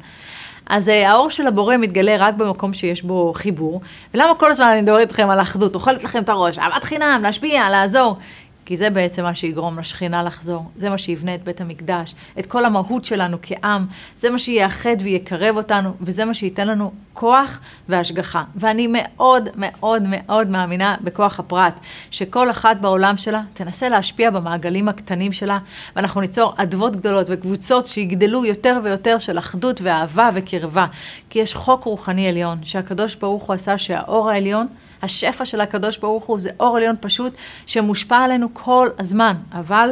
אז 0.66 0.88
uh, 0.88 0.92
האור 0.92 1.30
של 1.30 1.46
הבורא 1.46 1.76
מתגלה 1.76 2.16
רק 2.18 2.34
במקום 2.34 2.74
שיש 2.74 3.02
בו 3.02 3.32
חיבור. 3.34 3.80
ולמה 4.14 4.34
כל 4.34 4.50
הזמן 4.50 4.66
אני 4.66 4.80
מדברת 4.80 5.00
איתכם 5.00 5.30
על 5.30 5.40
אחדות? 5.40 5.74
אוכלת 5.74 6.04
לכם 6.04 6.22
את 6.22 6.28
הראש, 6.28 6.58
אהבת 6.58 6.84
חינם, 6.84 7.20
להשפיע, 7.22 7.70
לעזור. 7.70 8.16
כי 8.64 8.76
זה 8.76 8.90
בעצם 8.90 9.22
מה 9.22 9.34
שיגרום 9.34 9.78
לשכינה 9.78 10.22
לחזור, 10.22 10.64
זה 10.76 10.90
מה 10.90 10.98
שיבנה 10.98 11.34
את 11.34 11.44
בית 11.44 11.60
המקדש, 11.60 12.14
את 12.38 12.46
כל 12.46 12.64
המהות 12.64 13.04
שלנו 13.04 13.36
כעם, 13.42 13.86
זה 14.16 14.30
מה 14.30 14.38
שיאחד 14.38 14.96
ויקרב 15.00 15.56
אותנו, 15.56 15.90
וזה 16.00 16.24
מה 16.24 16.34
שייתן 16.34 16.68
לנו 16.68 16.92
כוח 17.12 17.60
והשגחה. 17.88 18.44
ואני 18.56 18.86
מאוד 18.90 19.48
מאוד 19.56 20.02
מאוד 20.06 20.48
מאמינה 20.48 20.96
בכוח 21.00 21.40
הפרט, 21.40 21.80
שכל 22.10 22.50
אחת 22.50 22.76
בעולם 22.76 23.16
שלה 23.16 23.42
תנסה 23.54 23.88
להשפיע 23.88 24.30
במעגלים 24.30 24.88
הקטנים 24.88 25.32
שלה, 25.32 25.58
ואנחנו 25.96 26.20
ניצור 26.20 26.54
אדוות 26.56 26.96
גדולות 26.96 27.26
וקבוצות 27.30 27.86
שיגדלו 27.86 28.44
יותר 28.44 28.80
ויותר 28.84 29.18
של 29.18 29.38
אחדות 29.38 29.80
ואהבה 29.82 30.30
וקרבה. 30.34 30.86
כי 31.30 31.38
יש 31.38 31.54
חוק 31.54 31.84
רוחני 31.84 32.28
עליון, 32.28 32.58
שהקדוש 32.62 33.14
ברוך 33.14 33.44
הוא 33.44 33.54
עשה 33.54 33.78
שהאור 33.78 34.30
העליון 34.30 34.66
השפע 35.04 35.44
של 35.44 35.60
הקדוש 35.60 35.98
ברוך 35.98 36.24
הוא 36.24 36.40
זה 36.40 36.50
אור 36.60 36.76
עליון 36.76 36.96
פשוט 37.00 37.32
שמושפע 37.66 38.16
עלינו 38.16 38.53
כל 38.54 38.88
הזמן, 38.98 39.36
אבל 39.52 39.90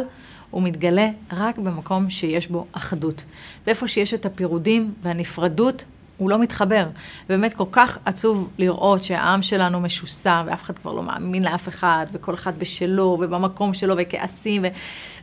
הוא 0.50 0.62
מתגלה 0.62 1.08
רק 1.32 1.58
במקום 1.58 2.10
שיש 2.10 2.48
בו 2.48 2.66
אחדות. 2.72 3.24
ואיפה 3.66 3.88
שיש 3.88 4.14
את 4.14 4.26
הפירודים 4.26 4.94
והנפרדות, 5.02 5.84
הוא 6.16 6.30
לא 6.30 6.38
מתחבר. 6.38 6.86
באמת 7.28 7.54
כל 7.54 7.64
כך 7.72 7.98
עצוב 8.04 8.48
לראות 8.58 9.04
שהעם 9.04 9.42
שלנו 9.42 9.80
משוסע, 9.80 10.42
ואף 10.46 10.62
אחד 10.62 10.78
כבר 10.78 10.92
לא 10.92 11.02
מאמין 11.02 11.44
לאף 11.44 11.68
אחד, 11.68 12.06
וכל 12.12 12.34
אחד 12.34 12.58
בשלו, 12.58 13.18
ובמקום 13.20 13.74
שלו, 13.74 13.94
וכעסים, 13.98 14.64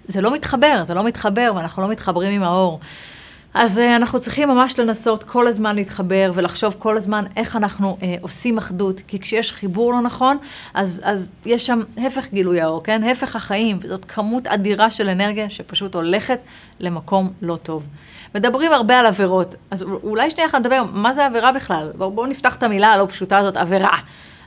וזה 0.07 0.21
לא 0.21 0.33
מתחבר, 0.33 0.83
זה 0.87 0.93
לא 0.93 1.03
מתחבר, 1.03 1.51
ואנחנו 1.55 1.81
לא 1.81 1.89
מתחברים 1.89 2.33
עם 2.33 2.43
האור. 2.43 2.79
אז 3.53 3.77
uh, 3.77 3.81
אנחנו 3.95 4.19
צריכים 4.19 4.49
ממש 4.49 4.79
לנסות 4.79 5.23
כל 5.23 5.47
הזמן 5.47 5.75
להתחבר 5.75 6.31
ולחשוב 6.33 6.75
כל 6.79 6.97
הזמן 6.97 7.25
איך 7.35 7.55
אנחנו 7.55 7.97
uh, 7.99 8.03
עושים 8.21 8.57
אחדות, 8.57 9.01
כי 9.07 9.19
כשיש 9.19 9.51
חיבור 9.51 9.91
לא 9.91 10.01
נכון, 10.01 10.37
אז, 10.73 11.01
אז 11.03 11.27
יש 11.45 11.65
שם 11.65 11.81
הפך 11.97 12.27
גילוי 12.33 12.61
האור, 12.61 12.83
כן? 12.83 13.03
הפך 13.03 13.35
החיים, 13.35 13.79
וזאת 13.81 14.05
כמות 14.05 14.47
אדירה 14.47 14.91
של 14.91 15.09
אנרגיה 15.09 15.49
שפשוט 15.49 15.95
הולכת 15.95 16.39
למקום 16.79 17.29
לא 17.41 17.55
טוב. 17.55 17.83
מדברים 18.35 18.71
הרבה 18.71 18.99
על 18.99 19.05
עבירות, 19.05 19.55
אז 19.71 19.83
אולי 19.83 20.29
שנייה 20.29 20.49
אחת 20.49 20.59
נדבר, 20.59 20.83
מה 20.93 21.13
זה 21.13 21.25
עבירה 21.25 21.51
בכלל? 21.51 21.91
בואו 21.95 22.11
בוא 22.11 22.27
נפתח 22.27 22.55
את 22.55 22.63
המילה 22.63 22.87
הלא 22.87 23.05
פשוטה 23.05 23.37
הזאת, 23.37 23.57
עבירה. 23.57 23.97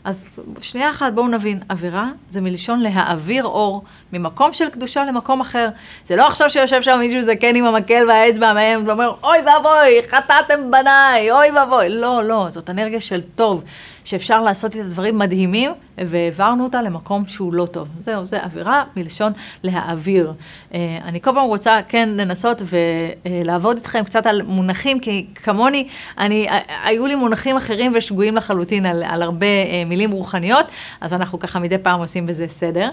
אז 0.05 0.29
שנייה 0.61 0.91
אחת 0.91 1.13
בואו 1.13 1.29
נבין, 1.29 1.61
עבירה 1.69 2.11
זה 2.29 2.41
מלשון 2.41 2.81
להעביר 2.81 3.45
אור 3.45 3.83
ממקום 4.13 4.53
של 4.53 4.69
קדושה 4.71 5.05
למקום 5.05 5.41
אחר. 5.41 5.69
זה 6.05 6.17
לא 6.17 6.27
עכשיו 6.27 6.51
שיושב 6.51 6.83
שם 6.83 6.99
מישהו 6.99 7.23
זקן 7.23 7.57
עם 7.57 7.65
המקל 7.65 8.09
והאצבע 8.09 8.53
מהם 8.53 8.85
ואומר, 8.87 9.15
אוי 9.23 9.39
ואבוי, 9.39 10.03
חטאתם 10.11 10.71
בניי, 10.71 11.33
אוי 11.33 11.51
ואבוי. 11.51 11.89
לא, 11.89 12.25
לא, 12.25 12.47
זאת 12.49 12.71
אנרגיה 12.71 13.01
של 13.01 13.21
טוב, 13.35 13.65
שאפשר 14.05 14.43
לעשות 14.43 14.77
את 14.77 14.81
הדברים 14.81 15.19
מדהימים, 15.19 15.73
והעברנו 15.99 16.65
אותה 16.65 16.83
למקום 16.83 17.27
שהוא 17.27 17.55
לא 17.55 17.67
טוב. 17.67 17.89
זהו, 18.01 18.27
זה 18.27 18.43
עבירה 18.43 18.85
מלשון 18.97 19.33
להעביר. 19.63 20.33
אה, 20.75 20.99
אני 21.05 21.21
כל 21.21 21.31
פעם 21.35 21.47
רוצה 21.47 21.81
כן 21.89 22.09
לנסות 22.09 22.63
ולעבוד 23.25 23.77
איתכם 23.77 24.05
קצת 24.05 24.27
על 24.27 24.43
מונחים, 24.43 25.01
כי 25.01 25.27
כמוני, 25.35 25.89
אני, 26.19 26.49
אה, 26.49 26.59
היו 26.85 27.07
לי 27.07 27.15
מונחים 27.15 27.57
אחרים 27.57 27.93
ושגויים 27.95 28.37
לחלוטין 28.37 28.87
על, 28.87 29.03
על 29.03 29.23
הרבה 29.23 29.47
אה, 29.47 29.83
מילים 29.87 30.11
רוחניות, 30.11 30.67
אז 31.01 31.13
אנחנו 31.13 31.39
ככה 31.39 31.59
מדי 31.59 31.79
פעם 31.79 32.01
עושים 32.01 32.27
בזה 32.27 32.49
סדר. 32.49 32.91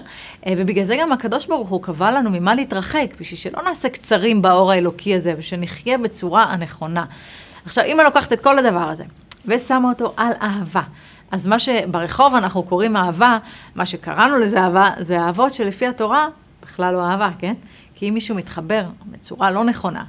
ובגלל 0.48 0.84
זה 0.84 0.96
גם 1.00 1.12
הקדוש 1.12 1.46
ברוך 1.46 1.68
הוא 1.68 1.82
קבע 1.82 2.10
לנו 2.10 2.30
ממה 2.30 2.54
להתרחק, 2.54 3.06
בשביל 3.20 3.38
שלא 3.38 3.62
נעשה 3.62 3.88
קצרים 3.88 4.42
באור 4.42 4.72
האלוקי 4.72 5.14
הזה, 5.14 5.34
ושנחיה 5.38 5.98
בצורה 5.98 6.44
הנכונה. 6.44 7.04
עכשיו, 7.64 7.84
אם 7.84 8.00
אני 8.00 8.04
לוקחת 8.04 8.32
את 8.32 8.40
כל 8.40 8.58
הדבר 8.58 8.88
הזה, 8.88 9.04
ושמה 9.46 9.88
אותו 9.88 10.12
על 10.16 10.32
אהבה, 10.42 10.82
אז 11.30 11.46
מה 11.46 11.58
שברחוב 11.58 12.34
אנחנו 12.34 12.62
קוראים 12.62 12.96
אהבה, 12.96 13.38
מה 13.74 13.86
שקראנו 13.86 14.38
לזה 14.38 14.60
אהבה, 14.60 14.90
זה 14.98 15.18
אהבות 15.20 15.54
שלפי 15.54 15.86
התורה 15.86 16.28
בכלל 16.62 16.92
לא 16.92 17.10
אהבה, 17.10 17.30
כן? 17.38 17.54
כי 17.94 18.08
אם 18.08 18.14
מישהו 18.14 18.36
מתחבר 18.36 18.84
בצורה 19.06 19.50
לא 19.50 19.64
נכונה, 19.64 20.04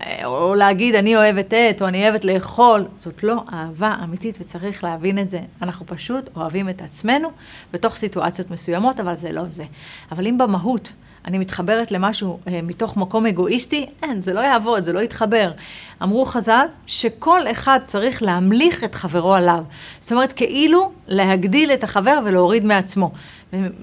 אה, 0.00 0.26
או 0.26 0.54
להגיד 0.54 0.94
אני 0.94 1.16
אוהבת 1.16 1.54
את, 1.54 1.82
או 1.82 1.88
אני 1.88 2.04
אוהבת 2.04 2.24
לאכול, 2.24 2.86
זאת 2.98 3.22
לא 3.22 3.42
אהבה 3.52 3.96
אמיתית 4.04 4.38
וצריך 4.40 4.84
להבין 4.84 5.18
את 5.18 5.30
זה. 5.30 5.40
אנחנו 5.62 5.86
פשוט 5.86 6.28
אוהבים 6.36 6.68
את 6.68 6.82
עצמנו 6.82 7.28
בתוך 7.72 7.94
סיטואציות 7.94 8.50
מסוימות, 8.50 9.00
אבל 9.00 9.14
זה 9.14 9.32
לא 9.32 9.48
זה. 9.48 9.64
אבל 10.12 10.26
אם 10.26 10.38
במהות 10.38 10.92
אני 11.26 11.38
מתחברת 11.38 11.92
למשהו 11.92 12.38
אה, 12.48 12.60
מתוך 12.62 12.96
מקום 12.96 13.26
אגואיסטי, 13.26 13.86
אין, 14.02 14.22
זה 14.22 14.32
לא 14.32 14.40
יעבוד, 14.40 14.84
זה 14.84 14.92
לא 14.92 15.00
יתחבר. 15.00 15.52
אמרו 16.02 16.24
חז"ל 16.24 16.66
שכל 16.86 17.40
אחד 17.50 17.80
צריך 17.86 18.22
להמליך 18.22 18.84
את 18.84 18.94
חברו 18.94 19.34
עליו. 19.34 19.64
זאת 20.00 20.12
אומרת, 20.12 20.32
כאילו 20.32 20.92
להגדיל 21.08 21.72
את 21.72 21.84
החבר 21.84 22.18
ולהוריד 22.24 22.64
מעצמו. 22.64 23.10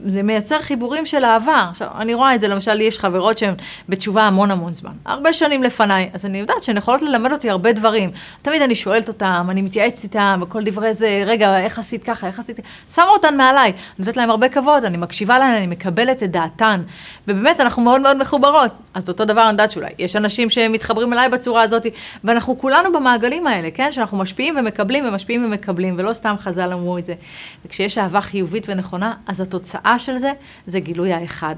זה 0.06 0.24
מייצר 0.24 0.62
חיבורים 0.62 1.06
של 1.06 1.26
אהבה. 1.26 1.68
עכשיו, 1.70 1.88
אני 1.98 2.14
רואה 2.14 2.36
את 2.36 2.40
זה, 2.40 2.48
למשל, 2.48 2.74
לי 2.74 2.84
יש 2.84 3.00
חברות 3.00 3.38
שהן 3.38 3.54
בתשובה 3.90 4.24
המון 4.24 4.52
המון 4.52 4.74
זמן. 4.74 4.92
הרבה 5.06 5.34
שנים 5.34 5.64
לפניי, 5.64 6.10
אז 6.14 6.26
אני 6.26 6.38
יודעת 6.38 6.64
שהן 6.64 6.78
יכולות 6.78 7.02
ללמד 7.02 7.32
אותי 7.32 7.50
הרבה 7.50 7.72
דברים. 7.72 8.12
תמיד 8.42 8.62
אני 8.62 8.76
שואלת 8.76 9.08
אותן, 9.08 9.46
אני 9.50 9.62
מתייעצת 9.62 10.04
איתן, 10.04 10.40
וכל 10.42 10.64
דברי 10.64 10.94
זה, 10.94 11.24
רגע, 11.26 11.60
איך 11.60 11.80
עשית 11.80 12.04
ככה, 12.04 12.28
איך 12.28 12.40
עשית... 12.40 12.60
שמה 12.94 13.10
אותן 13.10 13.38
מעליי. 13.38 13.70
אני 13.70 13.76
נותנת 13.98 14.18
להן 14.18 14.30
הרבה 14.30 14.50
כבוד, 14.50 14.86
אני 14.86 14.98
מקשיבה 14.98 15.40
להן, 15.40 15.56
אני 15.56 15.68
מקבלת 15.68 16.24
את 16.24 16.32
דעתן. 16.32 16.82
ובאמת, 17.34 17.60
אנחנו 17.60 17.84
מאוד 17.84 18.02
מאוד 18.02 18.18
מחוברות. 18.18 18.72
אז 18.94 19.10
אותו 19.10 19.26
דבר, 19.26 19.42
אני 19.42 19.52
יודעת 19.52 19.72
שאולי 19.72 19.90
יש 20.00 20.16
אנשים 20.16 20.50
שמתחברים 20.50 21.14
אליי 21.14 21.30
בצורה 21.30 21.62
הזאת, 21.62 21.86
ואנחנו 22.24 22.58
כולנו 22.58 22.94
במעגלים 22.94 23.48
האלה, 23.48 23.72
כן? 23.72 23.92
שאנחנו 23.92 24.18
משפיעים 24.18 24.58
ומקבלים 24.58 25.06
ומשפיעים 25.06 25.46
ומקבלים, 25.46 25.96
ולא 25.98 26.14
סתם 26.14 26.36
חז"ל 26.40 26.74
אמרו 26.74 26.98
את 26.98 27.06
זה. 27.06 27.14
וכשיש 27.66 27.98
אהבה 27.98 28.22
חיובית 28.22 28.66
ונכונה, 28.70 29.14
אז 29.28 29.42
התוצאה 29.42 30.00
של 30.00 30.18
זה, 30.18 30.32
זה 30.68 30.80
גילוי 30.80 31.14
האחד. 31.14 31.56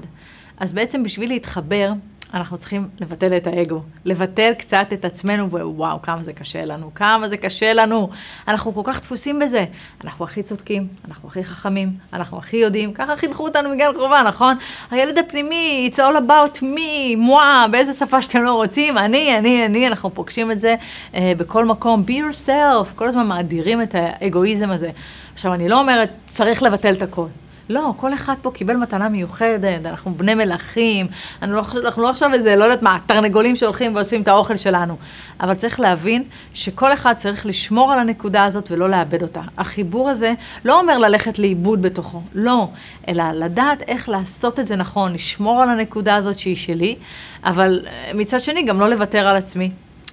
אז 0.58 0.72
בעצם 0.72 1.02
בשביל 1.02 1.28
להתחבר, 1.28 1.92
אנחנו 2.36 2.58
צריכים 2.58 2.88
לבטל 3.00 3.36
את 3.36 3.46
האגו, 3.46 3.82
לבטל 4.04 4.52
קצת 4.58 4.86
את 4.92 5.04
עצמנו, 5.04 5.50
ווואו, 5.50 6.02
כמה 6.02 6.22
זה 6.22 6.32
קשה 6.32 6.64
לנו, 6.64 6.90
כמה 6.94 7.28
זה 7.28 7.36
קשה 7.36 7.72
לנו. 7.72 8.10
אנחנו 8.48 8.74
כל 8.74 8.80
כך 8.84 9.00
דפוסים 9.00 9.38
בזה. 9.38 9.64
אנחנו 10.04 10.24
הכי 10.24 10.42
צודקים, 10.42 10.88
אנחנו 11.08 11.28
הכי 11.28 11.44
חכמים, 11.44 11.92
אנחנו 12.12 12.38
הכי 12.38 12.56
יודעים, 12.56 12.92
ככה 12.92 13.16
חינכו 13.16 13.44
אותנו 13.44 13.70
מגן 13.70 13.90
חובה, 13.96 14.22
נכון? 14.26 14.56
הילד 14.90 15.18
הפנימי, 15.18 15.90
it's 15.92 15.96
all 15.96 16.28
about 16.28 16.62
me, 16.62 17.16
מואה, 17.16 17.66
באיזה 17.70 17.92
שפה 17.92 18.22
שאתם 18.22 18.42
לא 18.42 18.54
רוצים, 18.54 18.98
אני, 18.98 19.38
אני, 19.38 19.66
אני, 19.66 19.86
אנחנו 19.86 20.14
פוגשים 20.14 20.52
את 20.52 20.60
זה 20.60 20.74
uh, 21.12 21.16
בכל 21.36 21.64
מקום, 21.64 22.04
be 22.08 22.12
yourself, 22.12 22.94
כל 22.94 23.08
הזמן 23.08 23.26
מאדירים 23.26 23.82
את 23.82 23.94
האגואיזם 23.98 24.70
הזה. 24.70 24.90
עכשיו, 25.34 25.54
אני 25.54 25.68
לא 25.68 25.80
אומרת, 25.80 26.10
צריך 26.26 26.62
לבטל 26.62 26.94
את 26.94 27.02
הכל. 27.02 27.26
לא, 27.68 27.92
כל 27.96 28.14
אחד 28.14 28.34
פה 28.42 28.50
קיבל 28.50 28.76
מתנה 28.76 29.08
מיוחדת, 29.08 29.86
אנחנו 29.86 30.14
בני 30.14 30.34
מלכים, 30.34 31.06
אנחנו 31.42 31.56
לא, 31.56 31.84
אנחנו 31.84 32.02
לא 32.02 32.10
עכשיו 32.10 32.34
איזה, 32.34 32.56
לא 32.56 32.64
יודעת 32.64 32.82
מה, 32.82 32.98
תרנגולים 33.06 33.56
שהולכים 33.56 33.96
ואוספים 33.96 34.22
את 34.22 34.28
האוכל 34.28 34.56
שלנו. 34.56 34.96
אבל 35.40 35.54
צריך 35.54 35.80
להבין 35.80 36.24
שכל 36.54 36.92
אחד 36.92 37.14
צריך 37.16 37.46
לשמור 37.46 37.92
על 37.92 37.98
הנקודה 37.98 38.44
הזאת 38.44 38.70
ולא 38.70 38.90
לאבד 38.90 39.22
אותה. 39.22 39.40
החיבור 39.58 40.10
הזה 40.10 40.32
לא 40.64 40.80
אומר 40.80 40.98
ללכת 40.98 41.38
לאיבוד 41.38 41.82
בתוכו, 41.82 42.22
לא, 42.34 42.68
אלא 43.08 43.24
לדעת 43.32 43.82
איך 43.88 44.08
לעשות 44.08 44.60
את 44.60 44.66
זה 44.66 44.76
נכון, 44.76 45.12
לשמור 45.12 45.62
על 45.62 45.70
הנקודה 45.70 46.16
הזאת 46.16 46.38
שהיא 46.38 46.56
שלי, 46.56 46.96
אבל 47.44 47.80
אה, 47.86 48.10
מצד 48.14 48.40
שני 48.40 48.62
גם 48.62 48.80
לא 48.80 48.90
לוותר 48.90 49.26
על 49.26 49.36
עצמי. 49.36 49.70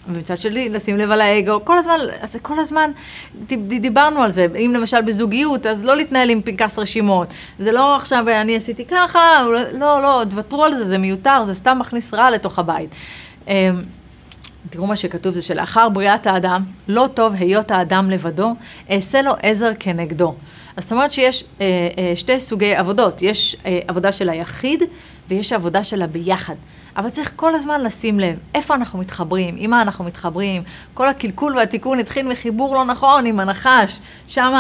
ומצד 0.08 0.38
שני, 0.38 0.70
לשים 0.70 0.98
לב 0.98 1.12
על 1.12 1.22
האגו, 1.22 1.66
כל 1.66 1.78
הזמן, 1.78 1.98
אז 2.22 2.38
כל 2.42 2.60
הזמן, 2.60 2.92
דיברנו 3.68 4.22
על 4.22 4.32
זה, 4.32 4.48
אם 4.56 4.72
למשל 4.76 5.02
בזוגיות, 5.02 5.68
אז 5.68 5.84
לא 5.84 5.96
להתנהל 5.96 6.30
עם 6.30 6.42
פנקס 6.42 6.80
רשימות. 6.80 7.28
זה 7.60 7.72
לא 7.72 7.96
עכשיו, 7.96 8.26
אני 8.30 8.56
עשיתי 8.56 8.86
ככה, 8.86 9.44
לא, 9.74 10.02
לא, 10.02 10.24
תוותרו 10.30 10.64
על 10.64 10.76
זה, 10.76 10.84
זה 10.84 10.98
מיותר, 10.98 11.44
זה 11.44 11.54
סתם 11.54 11.78
מכניס 11.80 12.14
רע 12.14 12.32
לתוך 12.32 12.60
הבית. 12.60 12.90
אמ, 13.48 13.54
תראו 14.70 14.88
מה 14.88 14.96
שכתוב, 14.96 15.34
זה 15.34 15.42
שלאחר 15.42 15.90
בריאת 15.90 16.28
האדם, 16.28 16.64
לא 16.88 17.10
טוב 17.14 17.34
היות 17.34 17.72
האדם 17.72 18.12
לבדו, 18.12 18.54
אעשה 18.92 19.22
לו 19.22 19.32
עזר 19.42 19.72
כנגדו. 19.80 20.36
אז 20.78 20.84
זאת 20.84 20.92
אומרת 20.92 21.12
שיש 21.12 21.44
אה, 21.62 21.66
אה, 21.98 22.16
שתי 22.16 22.40
סוגי 22.40 22.76
עבודות, 22.76 23.22
יש 23.22 23.56
אה, 23.66 23.80
עבודה 23.88 24.12
של 24.12 24.30
היחיד 24.30 24.84
ויש 25.30 25.53
עבודה 25.53 25.84
של 25.84 26.01
הביחד. 26.01 26.56
אבל 26.98 27.10
צריך 27.10 27.34
כל 27.36 27.56
הזמן 27.56 27.82
לשים 27.82 28.20
לב, 28.20 28.36
איפה 28.56 28.75
אנחנו 28.75 29.00
מתחברים, 29.00 29.56
עם 29.58 29.70
מה 29.70 29.82
אנחנו 29.82 30.03
מתחברים. 30.03 30.63
כל 30.94 31.10
הקלקול 31.10 31.56
והתיקון 31.56 32.00
התחיל 32.00 32.27
מחיבור 32.27 32.75
לא 32.75 32.86
נכון 32.86 33.25
עם 33.25 33.39
הנחש. 33.39 34.00
שם 34.27 34.53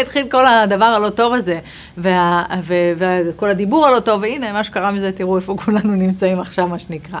התחיל 0.00 0.28
כל 0.30 0.46
הדבר 0.46 0.84
הלא 0.84 1.10
טוב 1.10 1.34
הזה, 1.34 1.58
וכל 1.98 3.50
הדיבור 3.50 3.86
הלא 3.86 4.00
טוב, 4.00 4.22
והנה, 4.22 4.52
מה 4.52 4.64
שקרה 4.64 4.90
מזה, 4.90 5.12
תראו 5.12 5.36
איפה 5.36 5.56
כולנו 5.64 5.94
נמצאים 5.94 6.40
עכשיו, 6.40 6.68
מה 6.68 6.78
שנקרא. 6.78 7.20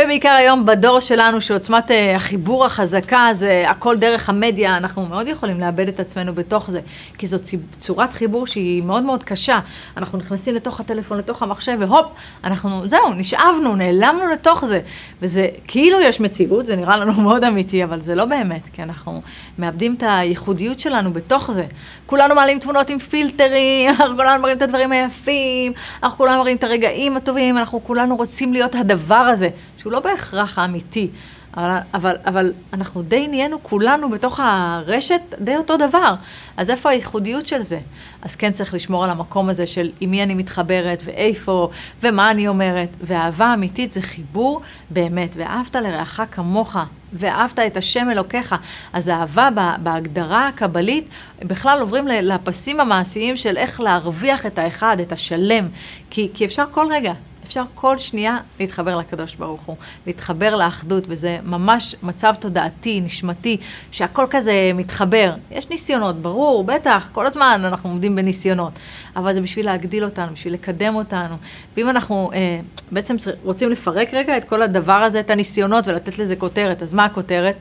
ובעיקר 0.00 0.28
היום 0.28 0.66
בדור 0.66 1.00
שלנו, 1.00 1.40
שעוצמת 1.40 1.90
אה, 1.90 2.16
החיבור 2.16 2.64
החזקה, 2.64 3.28
זה 3.32 3.64
הכל 3.68 3.96
דרך 3.96 4.28
המדיה, 4.28 4.76
אנחנו 4.76 5.06
מאוד 5.06 5.28
יכולים 5.28 5.60
לאבד 5.60 5.88
את 5.88 6.00
עצמנו 6.00 6.34
בתוך 6.34 6.70
זה, 6.70 6.80
כי 7.18 7.26
זו 7.26 7.38
צורת 7.78 8.12
חיבור 8.12 8.46
שהיא 8.46 8.82
מאוד 8.82 9.02
מאוד 9.02 9.24
קשה. 9.24 9.58
אנחנו 9.96 10.18
נכנסים 10.18 10.54
לתוך 10.54 10.80
הטלפון, 10.80 11.18
לתוך 11.18 11.42
המחשב, 11.42 11.76
והופ, 11.80 12.06
אנחנו, 12.44 12.88
זהו, 12.88 13.12
נשאבנו, 13.16 13.74
נעלמנו 13.74 14.26
לתוך 14.32 14.64
זה. 14.64 14.80
וזה 15.22 15.48
כאילו 15.66 16.00
יש 16.00 16.20
מציאות, 16.20 16.66
זה 16.66 16.76
נראה 16.76 16.96
לנו 16.96 17.12
מאוד 17.12 17.44
אמיתי, 17.44 17.84
אבל 17.84 18.00
זה 18.00 18.14
לא 18.14 18.24
באמת, 18.24 18.68
כי 18.72 18.82
אנחנו 18.82 19.22
מאבדים 19.58 19.94
את 19.94 20.02
הייחודיות 20.06 20.80
שלנו 20.80 21.12
בתוך 21.12 21.50
זה. 21.50 21.64
כולנו 22.06 22.34
מעלים 22.34 22.58
תמונות 22.58 22.90
עם 22.90 22.98
פילטרים, 22.98 23.88
אנחנו 23.90 24.16
כולנו 24.16 24.42
מראים 24.42 24.56
את 24.56 24.62
הדברים 24.62 24.92
היפים, 24.92 25.72
אנחנו 26.02 26.18
כולנו 26.18 26.38
מראים 26.38 26.56
את 26.56 26.64
הרגעים 26.64 27.16
הטובים, 27.16 27.58
אנחנו 27.58 27.84
כולנו 27.84 28.16
רוצים 28.16 28.52
להיות 28.52 28.74
הדבר 28.74 29.14
הזה. 29.14 29.48
שהוא 29.86 29.92
לא 29.92 30.00
בהכרח 30.00 30.58
האמיתי, 30.58 31.08
אבל, 31.56 31.78
אבל, 31.94 32.16
אבל 32.26 32.52
אנחנו 32.72 33.02
די 33.02 33.28
נהיינו 33.28 33.62
כולנו 33.62 34.10
בתוך 34.10 34.40
הרשת 34.42 35.20
די 35.40 35.56
אותו 35.56 35.76
דבר. 35.76 36.14
אז 36.56 36.70
איפה 36.70 36.90
הייחודיות 36.90 37.46
של 37.46 37.62
זה? 37.62 37.78
אז 38.22 38.36
כן 38.36 38.52
צריך 38.52 38.74
לשמור 38.74 39.04
על 39.04 39.10
המקום 39.10 39.48
הזה 39.48 39.66
של 39.66 39.90
עם 40.00 40.10
מי 40.10 40.22
אני 40.22 40.34
מתחברת 40.34 41.02
ואיפה 41.06 41.70
ומה 42.02 42.30
אני 42.30 42.48
אומרת. 42.48 42.88
ואהבה 43.00 43.54
אמיתית 43.54 43.92
זה 43.92 44.02
חיבור 44.02 44.60
באמת, 44.90 45.36
ואהבת 45.38 45.76
לרעך 45.76 46.20
כמוך, 46.30 46.76
ואהבת 47.12 47.58
את 47.58 47.76
השם 47.76 48.10
אלוקיך. 48.10 48.54
אז 48.92 49.08
אהבה 49.08 49.48
בהגדרה 49.82 50.48
הקבלית, 50.48 51.08
בכלל 51.42 51.80
עוברים 51.80 52.08
לפסים 52.08 52.80
המעשיים 52.80 53.36
של 53.36 53.56
איך 53.56 53.80
להרוויח 53.80 54.46
את 54.46 54.58
האחד, 54.58 55.00
את 55.00 55.12
השלם. 55.12 55.68
כי, 56.10 56.28
כי 56.34 56.44
אפשר 56.44 56.64
כל 56.70 56.86
רגע 56.90 57.12
אפשר 57.46 57.62
כל 57.74 57.98
שנייה 57.98 58.38
להתחבר 58.60 58.96
לקדוש 58.96 59.34
ברוך 59.34 59.62
הוא, 59.62 59.76
להתחבר 60.06 60.56
לאחדות, 60.56 61.04
וזה 61.08 61.38
ממש 61.44 61.96
מצב 62.02 62.34
תודעתי, 62.40 63.00
נשמתי, 63.00 63.56
שהכל 63.90 64.26
כזה 64.30 64.70
מתחבר. 64.74 65.34
יש 65.50 65.70
ניסיונות, 65.70 66.16
ברור, 66.22 66.64
בטח, 66.64 67.10
כל 67.12 67.26
הזמן 67.26 67.62
אנחנו 67.64 67.90
עומדים 67.90 68.16
בניסיונות, 68.16 68.72
אבל 69.16 69.34
זה 69.34 69.40
בשביל 69.40 69.66
להגדיל 69.66 70.04
אותנו, 70.04 70.32
בשביל 70.32 70.54
לקדם 70.54 70.94
אותנו. 70.94 71.34
ואם 71.76 71.90
אנחנו 71.90 72.30
אה, 72.34 72.60
בעצם 72.90 73.16
רוצים 73.44 73.70
לפרק 73.70 74.08
רגע 74.14 74.36
את 74.36 74.44
כל 74.44 74.62
הדבר 74.62 74.92
הזה, 74.92 75.20
את 75.20 75.30
הניסיונות, 75.30 75.88
ולתת 75.88 76.18
לזה 76.18 76.36
כותרת, 76.36 76.82
אז 76.82 76.94
מה 76.94 77.04
הכותרת? 77.04 77.56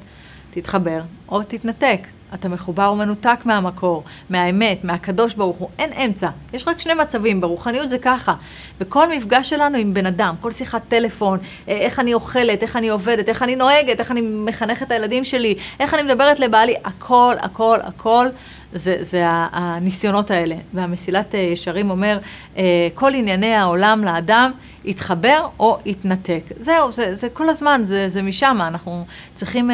תתחבר 0.51 1.01
או 1.29 1.43
תתנתק. 1.43 1.99
אתה 2.33 2.49
מחובר 2.49 2.91
ומנותק 2.93 3.39
מהמקור, 3.45 4.03
מהאמת, 4.29 4.83
מהקדוש 4.83 5.33
ברוך 5.33 5.57
הוא, 5.57 5.69
אין 5.79 5.93
אמצע. 5.93 6.29
יש 6.53 6.67
רק 6.67 6.79
שני 6.79 6.93
מצבים, 6.93 7.41
ברוחניות 7.41 7.89
זה 7.89 7.97
ככה. 7.97 8.33
וכל 8.79 9.09
מפגש 9.17 9.49
שלנו 9.49 9.77
עם 9.77 9.93
בן 9.93 10.05
אדם, 10.05 10.33
כל 10.41 10.51
שיחת 10.51 10.81
טלפון, 10.87 11.39
אה, 11.67 11.73
איך 11.73 11.99
אני 11.99 12.13
אוכלת, 12.13 12.63
איך 12.63 12.75
אני 12.75 12.89
עובדת, 12.89 13.29
איך 13.29 13.43
אני 13.43 13.55
נוהגת, 13.55 13.99
איך 13.99 14.11
אני 14.11 14.21
מחנכת 14.21 14.87
את 14.87 14.91
הילדים 14.91 15.23
שלי, 15.23 15.55
איך 15.79 15.93
אני 15.93 16.03
מדברת 16.03 16.39
לבעלי, 16.39 16.75
הכל, 16.85 17.33
הכל, 17.41 17.77
הכל, 17.83 18.27
זה, 18.73 18.97
זה 18.99 19.23
הניסיונות 19.29 20.31
האלה. 20.31 20.55
והמסילת 20.73 21.35
אה, 21.35 21.39
ישרים 21.39 21.89
אומר, 21.89 22.19
אה, 22.57 22.87
כל 22.93 23.13
ענייני 23.13 23.53
העולם 23.53 24.03
לאדם 24.03 24.51
יתחבר 24.85 25.47
או 25.59 25.77
יתנתק. 25.85 26.41
זהו, 26.59 26.91
זה, 26.91 27.15
זה 27.15 27.29
כל 27.29 27.49
הזמן, 27.49 27.81
זה, 27.83 28.09
זה 28.09 28.21
משם, 28.21 28.57
אנחנו 28.61 29.05
צריכים... 29.35 29.69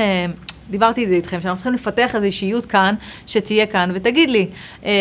דיברתי 0.71 1.03
את 1.03 1.09
זה 1.09 1.15
איתכם, 1.15 1.41
שאנחנו 1.41 1.55
צריכים 1.55 1.73
לפתח 1.73 2.15
איזו 2.15 2.25
אישיות 2.25 2.65
כאן, 2.65 2.95
שתהיה 3.25 3.65
כאן, 3.65 3.91
ותגיד 3.93 4.29
לי, 4.29 4.47
אה, 4.85 4.91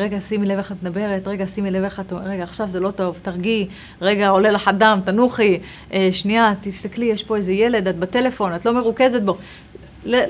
רגע, 0.00 0.20
שימי 0.20 0.46
לב 0.46 0.58
איך 0.58 0.72
את 0.72 0.76
מדברת, 0.82 1.28
רגע, 1.28 1.48
שימי 1.48 1.70
לב 1.70 1.84
איך 1.84 2.00
את 2.00 2.12
רגע, 2.12 2.42
עכשיו 2.42 2.68
זה 2.68 2.80
לא 2.80 2.90
טוב, 2.90 3.18
תרגיעי, 3.22 3.68
רגע, 4.02 4.28
עולה 4.28 4.50
לך 4.50 4.68
הדם, 4.68 5.00
תנוחי, 5.04 5.58
אה, 5.92 6.08
שנייה, 6.12 6.54
תסתכלי, 6.60 7.06
יש 7.06 7.22
פה 7.22 7.36
איזה 7.36 7.52
ילד, 7.52 7.88
את 7.88 7.98
בטלפון, 7.98 8.54
את 8.54 8.66
לא 8.66 8.72
מרוכזת 8.72 9.22
בו. 9.22 9.36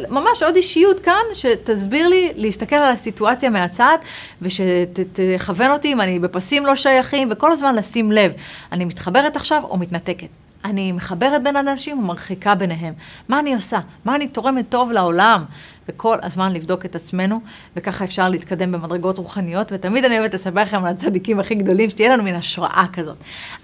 ממש 0.08 0.42
עוד 0.42 0.56
אישיות 0.56 1.00
כאן, 1.00 1.22
שתסביר 1.34 2.08
לי 2.08 2.32
להסתכל 2.36 2.76
על 2.76 2.92
הסיטואציה 2.92 3.50
מהצד, 3.50 3.98
ושתכוון 4.42 5.70
אותי 5.70 5.92
אם 5.92 6.00
אני 6.00 6.18
בפסים 6.18 6.66
לא 6.66 6.76
שייכים, 6.76 7.28
וכל 7.30 7.52
הזמן 7.52 7.74
לשים 7.74 8.12
לב, 8.12 8.32
אני 8.72 8.84
מתחברת 8.84 9.36
עכשיו 9.36 9.62
או 9.70 9.76
מתנתקת. 9.76 10.45
אני 10.66 10.92
מחברת 10.92 11.42
בין 11.42 11.57
אנשים 11.57 11.98
ומרחיקה 11.98 12.55
ביניהם. 12.55 12.94
מה 13.29 13.38
אני 13.40 13.55
עושה? 13.55 13.79
מה 14.05 14.14
אני 14.14 14.29
תורמת 14.29 14.68
טוב 14.68 14.92
לעולם? 14.92 15.44
וכל 15.88 16.16
הזמן 16.22 16.53
לבדוק 16.53 16.85
את 16.85 16.94
עצמנו, 16.94 17.40
וככה 17.77 18.05
אפשר 18.05 18.29
להתקדם 18.29 18.72
במדרגות 18.72 19.18
רוחניות, 19.18 19.72
ותמיד 19.72 20.05
אני 20.05 20.18
אוהבת 20.18 20.35
לספר 20.35 20.62
לכם 20.62 20.85
על 20.85 20.90
הצדיקים 20.90 21.40
הכי 21.40 21.55
גדולים, 21.55 21.90
שתהיה 21.90 22.12
לנו 22.12 22.22
מין 22.22 22.35
השראה 22.35 22.85
כזאת. 22.92 23.16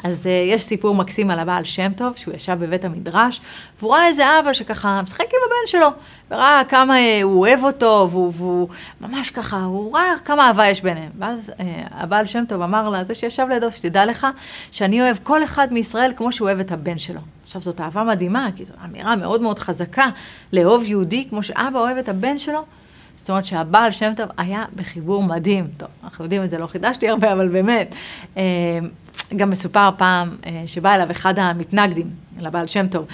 אז 0.05 0.27
uh, 0.27 0.29
יש 0.29 0.63
סיפור 0.63 0.95
מקסים 0.95 1.31
על 1.31 1.39
הבעל 1.39 1.65
שם 1.65 1.93
טוב, 1.93 2.17
שהוא 2.17 2.35
ישב 2.35 2.57
בבית 2.61 2.85
המדרש, 2.85 3.41
והוא 3.79 3.95
ראה 3.95 4.07
איזה 4.07 4.39
אבא 4.41 4.53
שככה 4.53 5.03
משחק 5.03 5.25
עם 5.25 5.41
הבן 5.47 5.67
שלו, 5.67 5.89
וראה 6.31 6.63
כמה 6.69 6.95
uh, 6.97 7.23
הוא 7.23 7.41
אוהב 7.41 7.65
אותו, 7.65 8.09
והוא, 8.11 8.33
והוא 8.37 8.69
ממש 9.01 9.31
ככה, 9.31 9.63
הוא 9.63 9.95
ראה 9.95 10.15
כמה 10.25 10.49
אהבה 10.49 10.69
יש 10.69 10.83
ביניהם. 10.83 11.11
ואז 11.19 11.53
uh, 11.59 11.63
הבעל 11.91 12.27
שם 12.27 12.45
טוב 12.49 12.63
אמר 12.63 12.89
לה, 12.89 13.05
זה 13.05 13.15
שישב 13.15 13.47
לידו, 13.51 13.71
שתדע 13.71 14.05
לך, 14.05 14.27
שאני 14.73 15.03
אוהב 15.03 15.17
כל 15.23 15.45
אחד 15.45 15.73
מישראל 15.73 16.13
כמו 16.17 16.33
שהוא 16.33 16.49
אוהב 16.49 16.61
את 16.61 16.73
הבן 16.73 16.99
שלו. 16.99 17.21
עכשיו, 17.43 17.63
זאת 17.63 17.81
אהבה 17.81 18.05
מדהימה, 18.05 18.49
כי 18.57 18.65
זו 18.65 18.75
אמירה 18.85 19.17
מאוד 19.17 19.43
מאוד 19.43 19.59
חזקה 19.59 20.07
לאהוב 20.53 20.83
יהודי, 20.85 21.27
כמו 21.31 21.43
שאבא 21.43 21.79
אוהב 21.79 21.97
את 21.97 22.09
הבן 22.13 22.39
שלו. 22.39 22.65
זאת 23.17 23.31
אומרת 23.31 23.47
שהבעל 23.47 23.91
שם 23.91 24.13
טוב 24.17 24.27
היה 24.37 24.65
בחיבור 24.77 25.23
מדהים. 25.23 25.67
טוב, 25.77 25.89
אנחנו 26.05 26.25
יודעים 26.25 26.45
את 26.45 26.51
זה, 26.51 26.59
לא 26.59 26.67
חידשתי 26.67 27.09
הרבה, 27.09 27.33
אבל 27.33 27.49
באמת. 27.49 27.95
אה, 28.37 28.43
גם 29.37 29.51
מסופר 29.51 29.91
פעם 29.99 30.37
אה, 30.47 30.63
שבא 30.67 30.95
אליו 30.95 31.11
אחד 31.11 31.39
המתנגדים 31.39 32.11
לבעל 32.41 32.67
שם 32.67 32.87
טוב, 32.89 33.07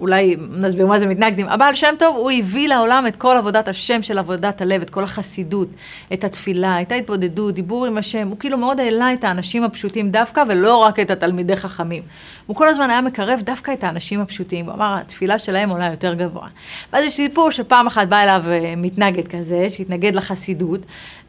אולי 0.00 0.36
נסביר 0.50 0.86
מה 0.86 0.98
זה 0.98 1.06
מתנגדים. 1.06 1.48
הבעל 1.48 1.74
שם 1.74 1.94
טוב, 1.98 2.16
הוא 2.16 2.30
הביא 2.30 2.68
לעולם 2.68 3.06
את 3.06 3.16
כל 3.16 3.36
עבודת 3.36 3.68
השם 3.68 4.02
של 4.02 4.18
עבודת 4.18 4.60
הלב, 4.60 4.82
את 4.82 4.90
כל 4.90 5.04
החסידות, 5.04 5.68
את 6.12 6.24
התפילה, 6.24 6.82
את 6.82 6.92
ההתבודדות, 6.92 7.54
דיבור 7.54 7.86
עם 7.86 7.98
השם. 7.98 8.28
הוא 8.28 8.38
כאילו 8.38 8.58
מאוד 8.58 8.80
העלה 8.80 9.12
את 9.12 9.24
האנשים 9.24 9.64
הפשוטים 9.64 10.10
דווקא, 10.10 10.42
ולא 10.48 10.76
רק 10.76 11.00
את 11.00 11.10
התלמידי 11.10 11.56
חכמים. 11.56 12.02
הוא 12.46 12.56
כל 12.56 12.68
הזמן 12.68 12.90
היה 12.90 13.00
מקרב 13.00 13.40
דווקא 13.44 13.72
את 13.72 13.84
האנשים 13.84 14.20
הפשוטים. 14.20 14.66
הוא 14.66 14.74
אמר, 14.74 14.94
התפילה 15.00 15.38
שלהם 15.38 15.70
עולה 15.70 15.86
יותר 15.86 16.14
גבוה. 16.14 16.48
ואז 16.92 17.04
יש 17.04 17.14
סיפור 17.14 17.50
שפעם 17.50 17.86
אחת 17.86 18.08
בא 18.08 18.22
אליו 18.22 18.42
אה, 18.48 18.74
מתנגד 18.76 19.28
כזה, 19.28 19.66
שהתנגד 19.68 20.14
לחסידות, 20.14 20.80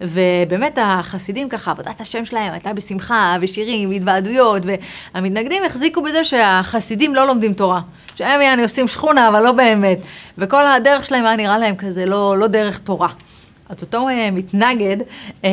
ובאמת 0.01 0.77
החסידים 0.81 1.49
ככה, 1.49 1.71
עבודת 1.71 2.01
השם 2.01 2.25
שלהם 2.25 2.53
הייתה 2.53 2.73
בשמחה, 2.73 3.37
ושירים, 3.41 3.89
והתוועדויות, 3.89 4.63
והמתנגדים 5.13 5.63
החזיקו 5.63 6.01
בזה 6.01 6.23
שהחסידים 6.23 7.15
לא 7.15 7.27
לומדים 7.27 7.53
תורה. 7.53 7.81
שהם 8.15 8.41
יעני 8.55 8.63
עושים 8.63 8.87
שכונה, 8.87 9.27
אבל 9.29 9.43
לא 9.43 9.51
באמת. 9.51 9.99
וכל 10.37 10.67
הדרך 10.67 11.05
שלהם 11.05 11.25
היה 11.25 11.35
נראה 11.35 11.57
להם 11.57 11.75
כזה 11.75 12.05
לא, 12.05 12.37
לא 12.37 12.47
דרך 12.47 12.79
תורה. 12.79 13.09
אז 13.69 13.83
אותו 13.83 14.09
uh, 14.09 14.11
מתנגד 14.31 14.97
uh, 15.01 15.45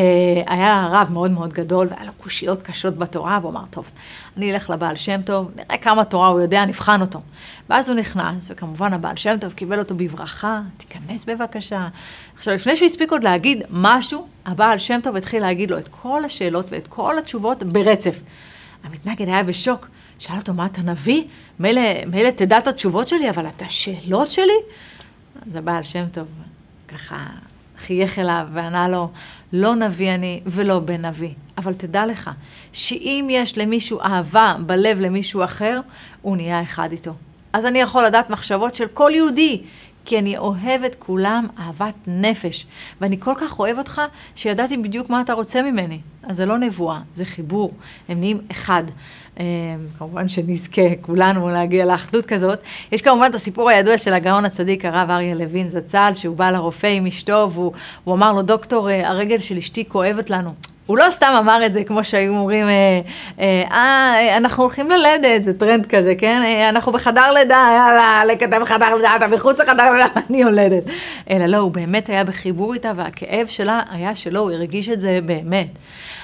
היה 0.46 0.86
רב 0.90 1.08
מאוד 1.12 1.30
מאוד 1.30 1.52
גדול, 1.52 1.88
והיה 1.90 2.04
לו 2.04 2.12
קושיות 2.18 2.62
קשות 2.62 2.98
בתורה, 2.98 3.38
והוא 3.40 3.50
אמר, 3.52 3.64
טוב, 3.70 3.90
אני 4.36 4.52
אלך 4.52 4.70
לבעל 4.70 4.96
שם 4.96 5.22
טוב, 5.22 5.50
נראה 5.56 5.78
כמה 5.78 6.04
תורה 6.04 6.28
הוא 6.28 6.40
יודע, 6.40 6.64
נבחן 6.64 7.00
אותו. 7.00 7.20
ואז 7.68 7.88
הוא 7.88 7.98
נכנס, 7.98 8.50
וכמובן 8.50 8.94
הבעל 8.94 9.16
שם 9.16 9.36
טוב 9.40 9.52
קיבל 9.52 9.78
אותו 9.78 9.94
בברכה, 9.94 10.60
תיכנס 10.76 11.24
בבקשה. 11.24 11.88
עכשיו, 12.36 12.54
לפני 12.54 12.76
שהוא 12.76 12.86
הספיק 12.86 13.12
עוד 13.12 13.24
להגיד 13.24 13.62
משהו, 13.70 14.26
הבעל 14.46 14.78
שם 14.78 15.00
טוב 15.02 15.16
התחיל 15.16 15.42
להגיד 15.42 15.70
לו 15.70 15.78
את 15.78 15.88
כל 15.88 16.24
השאלות 16.24 16.66
ואת 16.68 16.86
כל 16.86 17.18
התשובות 17.18 17.62
ברצף. 17.62 18.20
המתנגד 18.84 19.28
היה 19.28 19.42
בשוק. 19.42 19.86
שאל 20.22 20.36
אותו, 20.36 20.54
מה 20.54 20.66
אתה 20.66 20.82
נביא? 20.82 21.22
מילא, 21.58 22.30
תדע 22.36 22.58
את 22.58 22.66
התשובות 22.66 23.08
שלי, 23.08 23.30
אבל 23.30 23.46
את 23.46 23.62
השאלות 23.62 24.30
שלי? 24.30 24.52
אז 25.46 25.56
הבעל 25.56 25.82
שם 25.82 26.04
טוב 26.12 26.26
ככה 26.88 27.26
חייך 27.78 28.18
אליו 28.18 28.48
וענה 28.52 28.88
לו, 28.88 29.10
לא 29.52 29.74
נביא 29.74 30.14
אני 30.14 30.40
ולא 30.46 30.78
בן 30.78 31.06
נביא, 31.06 31.30
אבל 31.58 31.74
תדע 31.74 32.06
לך, 32.06 32.30
שאם 32.72 33.28
יש 33.30 33.58
למישהו 33.58 34.00
אהבה 34.00 34.56
בלב 34.66 35.00
למישהו 35.00 35.44
אחר, 35.44 35.80
הוא 36.22 36.36
נהיה 36.36 36.62
אחד 36.62 36.92
איתו. 36.92 37.12
אז 37.52 37.66
אני 37.66 37.78
יכול 37.78 38.04
לדעת 38.04 38.30
מחשבות 38.30 38.74
של 38.74 38.86
כל 38.86 39.10
יהודי, 39.14 39.62
כי 40.04 40.18
אני 40.18 40.38
אוהב 40.38 40.82
את 40.86 40.94
כולם 40.94 41.46
אהבת 41.58 41.94
נפש. 42.06 42.66
ואני 43.00 43.20
כל 43.20 43.34
כך 43.36 43.58
אוהב 43.58 43.78
אותך, 43.78 44.00
שידעתי 44.34 44.76
בדיוק 44.76 45.10
מה 45.10 45.20
אתה 45.20 45.32
רוצה 45.32 45.62
ממני. 45.62 46.00
אז 46.22 46.36
זה 46.36 46.46
לא 46.46 46.58
נבואה, 46.58 47.00
זה 47.14 47.24
חיבור. 47.24 47.72
הם 48.08 48.20
נהיים 48.20 48.40
אחד. 48.50 48.82
אה, 49.40 49.44
כמובן 49.98 50.28
שנזכה 50.28 50.82
כולנו 51.00 51.48
להגיע 51.48 51.84
לאחדות 51.84 52.26
כזאת. 52.26 52.58
יש 52.92 53.02
כמובן 53.02 53.26
את 53.30 53.34
הסיפור 53.34 53.70
הידוע 53.70 53.98
של 53.98 54.14
הגאון 54.14 54.44
הצדיק, 54.44 54.84
הרב 54.84 55.10
אריה 55.10 55.34
לוין 55.34 55.68
זצ"ל, 55.68 56.10
שהוא 56.14 56.36
בא 56.36 56.50
לרופא 56.50 56.86
עם 56.86 57.06
אשתו, 57.06 57.50
והוא 57.52 57.72
אמר 58.14 58.32
לו, 58.32 58.42
דוקטור, 58.42 58.90
אה, 58.90 59.08
הרגל 59.08 59.38
של 59.38 59.56
אשתי 59.56 59.88
כואבת 59.88 60.30
לנו. 60.30 60.54
הוא 60.86 60.98
לא 60.98 61.10
סתם 61.10 61.34
אמר 61.38 61.66
את 61.66 61.74
זה 61.74 61.84
כמו 61.84 62.04
שהיו 62.04 62.32
אומרים, 62.32 62.66
אה, 62.66 63.00
אה, 63.40 63.64
אה, 63.72 64.36
אנחנו 64.36 64.62
הולכים 64.62 64.90
ללדת, 64.90 65.42
זה 65.42 65.58
טרנד 65.58 65.86
כזה, 65.86 66.14
כן? 66.18 66.42
אה, 66.44 66.68
אנחנו 66.68 66.92
בחדר 66.92 67.32
לידה, 67.32 67.68
יאללה, 67.76 68.22
לקטע 68.24 68.58
בחדר 68.58 68.94
לידה, 68.94 69.16
אתה 69.16 69.26
מחוץ 69.26 69.60
לחדר 69.60 69.92
לידה, 69.92 70.06
אני 70.30 70.40
יולדת. 70.40 70.84
אלא 71.30 71.46
לא, 71.46 71.56
הוא 71.56 71.70
באמת 71.70 72.08
היה 72.08 72.24
בחיבור 72.24 72.74
איתה, 72.74 72.92
והכאב 72.96 73.46
שלה 73.46 73.82
היה 73.90 74.14
שלו, 74.14 74.40
הוא 74.40 74.50
הרגיש 74.50 74.88
את 74.88 75.00
זה 75.00 75.18
באמת. 75.26 75.68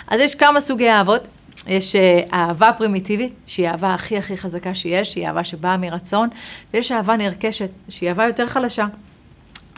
אז 0.08 0.20
יש 0.20 0.34
כמה 0.34 0.60
סוגי 0.60 0.90
אהבות. 0.90 1.28
יש 1.66 1.96
אה, 1.96 2.20
אהבה 2.32 2.72
פרימיטיבית, 2.78 3.32
שהיא 3.46 3.68
האהבה 3.68 3.94
הכי 3.94 4.18
הכי 4.18 4.36
חזקה 4.36 4.74
שיש, 4.74 5.12
שהיא 5.12 5.26
אהבה 5.26 5.44
שבאה 5.44 5.76
מרצון, 5.76 6.28
ויש 6.74 6.92
אהבה 6.92 7.16
נרכשת, 7.16 7.70
שהיא 7.88 8.08
אהבה 8.08 8.24
יותר 8.24 8.46
חלשה. 8.46 8.86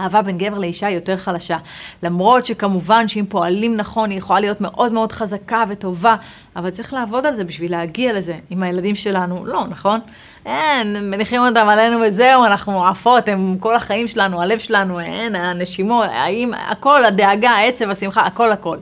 אהבה 0.01 0.23
בין 0.23 0.39
גבר 0.39 0.59
לאישה 0.59 0.87
היא 0.87 0.95
יותר 0.95 1.17
חלשה. 1.17 1.57
למרות 2.03 2.47
שכמובן 2.47 3.09
שאם 3.09 3.25
פועלים 3.29 3.77
נכון 3.77 4.11
היא 4.11 4.19
יכולה 4.19 4.41
להיות 4.41 4.61
מאוד 4.61 4.93
מאוד 4.93 5.13
חזקה 5.13 5.65
וטובה, 5.69 6.17
אבל 6.57 6.71
צריך 6.71 6.93
לעבוד 6.93 7.27
על 7.27 7.35
זה 7.35 7.45
בשביל 7.45 7.71
להגיע 7.73 8.13
לזה. 8.13 8.35
עם 8.51 8.63
הילדים 8.63 8.95
שלנו, 8.95 9.47
לא, 9.47 9.65
נכון? 9.69 10.01
אין, 10.47 11.11
מניחים 11.11 11.41
אותם 11.41 11.69
עלינו 11.69 11.99
וזהו, 12.07 12.45
אנחנו 12.45 12.87
עפות, 12.87 13.29
הם 13.29 13.57
כל 13.61 13.77
החיים 13.77 14.09
שלנו, 14.09 14.43
הלב 14.43 14.59
שלנו, 14.59 15.01
אין, 15.01 15.37
הנשימות, 15.37 16.07
האם, 16.13 16.51
הכל, 16.69 17.05
הדאגה, 17.05 17.51
העצב, 17.51 17.91
השמחה, 17.91 18.21
הכל 18.21 18.53
הכל. 18.53 18.77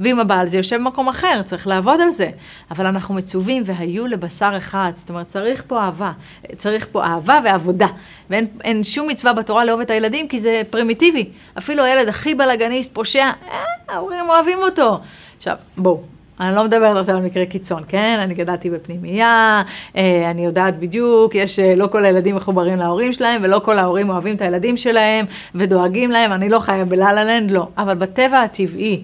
ועם 0.00 0.20
הבעל 0.20 0.46
זה 0.46 0.56
יושב 0.56 0.76
במקום 0.76 1.08
אחר, 1.08 1.42
צריך 1.44 1.66
לעבוד 1.66 2.00
על 2.00 2.10
זה. 2.10 2.30
אבל 2.70 2.86
אנחנו 2.86 3.14
מצווים 3.14 3.62
והיו 3.66 4.06
לבשר 4.06 4.52
אחד, 4.56 4.92
זאת 4.94 5.10
אומרת, 5.10 5.28
צריך 5.28 5.62
פה 5.66 5.80
אהבה. 5.80 6.12
צריך 6.56 6.88
פה 6.92 7.04
אהבה 7.04 7.40
ועבודה. 7.44 7.88
ואין 8.30 8.84
שום 8.84 9.08
מצווה 9.08 9.32
בתורה 9.32 9.64
לאהוב 9.64 9.80
את 9.80 9.90
הילדים, 9.90 10.28
כי 10.28 10.38
זה 10.38 10.62
פרימיטיבי. 10.70 11.28
אפילו 11.58 11.84
הילד 11.84 12.08
הכי 12.08 12.34
בלאגניסט, 12.34 12.94
פושע, 12.94 13.24
אה, 13.24 13.64
ההורים 13.88 14.28
אוהבים 14.28 14.58
אותו. 14.58 14.98
עכשיו, 15.36 15.56
בואו, 15.76 16.00
אני 16.40 16.54
לא 16.54 16.64
מדברת 16.64 16.96
עכשיו 16.96 17.16
על 17.16 17.22
מקרה 17.22 17.46
קיצון, 17.46 17.82
כן? 17.88 18.18
אני 18.22 18.34
גדלתי 18.34 18.70
בפנימייה, 18.70 19.62
אה, 19.96 20.30
אני 20.30 20.44
יודעת 20.44 20.78
בדיוק, 20.78 21.34
יש, 21.34 21.58
אה, 21.58 21.74
לא 21.74 21.86
כל 21.86 22.04
הילדים 22.04 22.36
מחוברים 22.36 22.76
להורים 22.78 23.12
שלהם, 23.12 23.40
ולא 23.44 23.58
כל 23.58 23.78
ההורים 23.78 24.10
אוהבים 24.10 24.36
את 24.36 24.42
הילדים 24.42 24.76
שלהם, 24.76 25.26
ודואגים 25.54 26.10
להם, 26.10 26.32
אני 26.32 26.48
לא 26.48 26.58
חיה 26.58 26.84
בלה 26.84 27.12
לנד, 27.12 27.50
לא. 27.50 27.68
אבל 27.78 27.94
בטבע 27.94 28.42
הטבעי, 28.42 29.02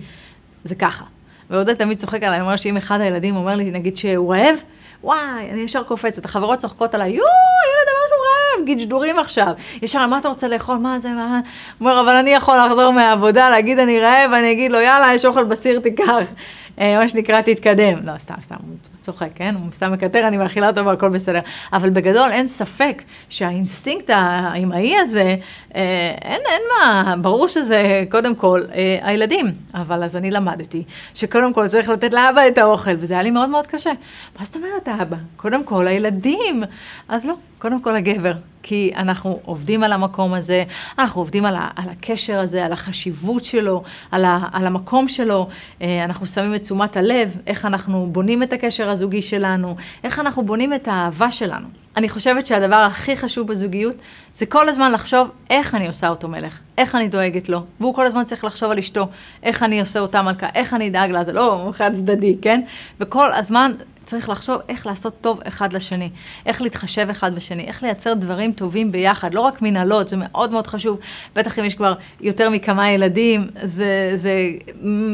זה 0.65 0.75
ככה. 0.75 1.05
ועודד 1.51 1.75
תמיד 1.75 1.99
צוחק 1.99 2.23
עליי, 2.23 2.41
אומר 2.41 2.57
שאם 2.57 2.77
אחד 2.77 3.01
הילדים 3.01 3.37
אומר 3.37 3.55
לי, 3.55 3.71
נגיד 3.71 3.97
שהוא 3.97 4.35
רעב, 4.35 4.57
וואי, 5.05 5.51
אני 5.51 5.61
ישר 5.61 5.83
קופצת, 5.83 6.25
החברות 6.25 6.59
צוחקות 6.59 6.95
עליי, 6.95 7.11
יואו, 7.11 7.27
ילד 7.27 7.89
אמר 7.89 8.09
שהוא 8.09 8.59
רעב, 8.59 8.67
גידשדורים 8.67 9.19
עכשיו. 9.19 9.53
ישר, 9.83 10.07
מה 10.07 10.19
אתה 10.19 10.29
רוצה 10.29 10.49
לאכול, 10.49 10.77
מה 10.77 10.99
זה, 10.99 11.09
מה... 11.09 11.41
אומר, 11.81 12.01
אבל 12.01 12.17
אני 12.17 12.31
יכול 12.31 12.59
לחזור 12.67 12.91
מהעבודה, 12.91 13.51
להגיד 13.51 13.79
אני 13.79 14.01
רעב, 14.01 14.33
אני 14.33 14.53
אגיד 14.53 14.73
לו, 14.73 14.81
יאללה, 14.81 15.15
יש 15.15 15.25
אוכל 15.25 15.45
בסיר, 15.45 15.81
תיקח. 15.81 16.35
אה, 16.79 16.99
מה 16.99 17.09
שנקרא, 17.09 17.41
תתקדם. 17.41 18.07
לא, 18.07 18.19
סתם, 18.19 18.35
סתם, 18.43 18.57
צוחק, 19.03 19.29
כן? 19.35 19.55
הוא 19.55 19.73
סתם 19.73 19.93
מקטר, 19.93 20.29
אני 20.29 20.37
מאכילה 20.37 20.69
אותו 20.69 20.87
והכל 20.87 21.09
בסדר. 21.09 21.41
אבל 21.73 21.91
בגדול 21.91 22.31
אין 22.31 22.47
ספק 22.47 23.03
שהאינסטינקט 23.29 24.11
האמהי 24.15 24.99
הזה, 24.99 25.37
אה, 25.75 26.15
אין, 26.23 26.41
אין 26.47 26.63
מה, 26.79 27.15
ברור 27.23 27.49
שזה 27.49 28.05
קודם 28.11 28.35
כל 28.35 28.63
אה, 28.75 28.99
הילדים. 29.03 29.47
אבל 29.75 30.05
אז 30.05 30.17
אני 30.17 30.31
למדתי 30.31 30.83
שקודם 31.15 31.53
כל 31.53 31.69
צריך 31.69 31.89
לתת 31.89 32.13
לאבא 32.13 32.49
את 32.49 32.59
האוכל, 32.59 32.95
וזה 32.99 33.15
היה 33.15 33.23
לי 33.23 33.31
מאוד 33.31 33.49
מאוד 33.49 33.67
קשה. 33.67 33.91
מה 34.39 34.45
זאת 34.45 34.57
אומרת 34.57 34.89
האבא? 34.89 35.17
קודם 35.37 35.65
כל 35.65 35.87
הילדים. 35.87 36.63
אז 37.09 37.27
לא, 37.27 37.35
קודם 37.59 37.83
כל 37.83 37.97
הגבר. 37.97 38.33
כי 38.63 38.93
אנחנו 38.97 39.41
עובדים 39.45 39.83
על 39.83 39.93
המקום 39.93 40.35
הזה, 40.35 40.65
אנחנו 40.99 41.21
עובדים 41.21 41.45
על, 41.45 41.55
ה, 41.55 41.69
על 41.77 41.89
הקשר 41.89 42.39
הזה, 42.39 42.65
על 42.65 42.73
החשיבות 42.73 43.45
שלו, 43.45 43.83
על, 44.11 44.25
ה, 44.25 44.49
על 44.53 44.67
המקום 44.67 45.09
שלו, 45.09 45.49
אה, 45.83 46.05
אנחנו 46.05 46.27
שמים 46.27 46.55
את 46.55 46.61
תשומת 46.61 46.97
הלב, 46.97 47.37
איך 47.47 47.65
אנחנו 47.65 48.09
בונים 48.13 48.43
את 48.43 48.53
הקשר 48.53 48.91
הזוגי 48.93 49.23
שלנו, 49.23 49.77
איך 50.05 50.19
אנחנו 50.19 50.43
בונים 50.43 50.75
את 50.75 50.89
האהבה 50.89 51.31
שלנו. 51.31 51.67
אני 51.97 52.09
חושבת 52.09 52.47
שהדבר 52.47 52.77
הכי 52.77 53.17
חשוב 53.17 53.47
בזוגיות 53.47 53.97
זה 54.33 54.47
כל 54.47 54.69
הזמן 54.69 54.93
לחשוב 54.93 55.31
איך 55.51 55.75
אני 55.75 55.89
עושה 55.89 56.09
אותו 56.09 56.29
מלך, 56.29 56.59
איך 56.79 56.95
אני 56.95 57.09
דואגת 57.09 57.49
לו, 57.49 57.65
והוא 57.81 57.95
כל 57.95 58.07
הזמן 58.07 58.25
צריך 58.25 58.45
לחשוב 58.45 58.71
על 58.71 58.79
אשתו, 58.79 59.09
איך 59.43 59.63
אני 59.63 59.81
עושה 59.81 60.01
אותה 60.01 60.23
מלכה, 60.23 60.47
איך 60.55 60.75
אני 60.75 60.89
אדאג 60.89 61.11
לה, 61.11 61.25
זה 61.25 61.33
לא 61.33 61.71
חד 61.73 61.91
צדדי, 61.95 62.37
כן? 62.43 62.61
וכל 63.01 63.33
הזמן 63.33 63.73
צריך 64.13 64.29
לחשוב 64.29 64.61
איך 64.69 64.87
לעשות 64.87 65.15
טוב 65.21 65.41
אחד 65.49 65.73
לשני, 65.73 66.11
איך 66.47 66.63
להתחשב 66.63 67.07
אחד 67.11 67.35
בשני, 67.35 67.65
איך 67.67 67.83
לייצר 67.83 68.15
דברים 68.15 68.53
טובים 68.53 68.93
ביחד, 68.93 69.35
לא 69.35 69.41
רק 69.41 69.63
מנהלות, 69.63 70.09
זה 70.09 70.17
מאוד 70.19 70.53
מאוד 70.53 70.67
חשוב, 70.67 70.99
בטח 71.37 71.59
אם 71.59 71.65
יש 71.65 71.75
כבר 71.75 71.95
יותר 72.21 72.51
מכמה 72.51 72.91
ילדים, 72.91 73.47
זה, 73.63 74.11
זה 74.15 74.33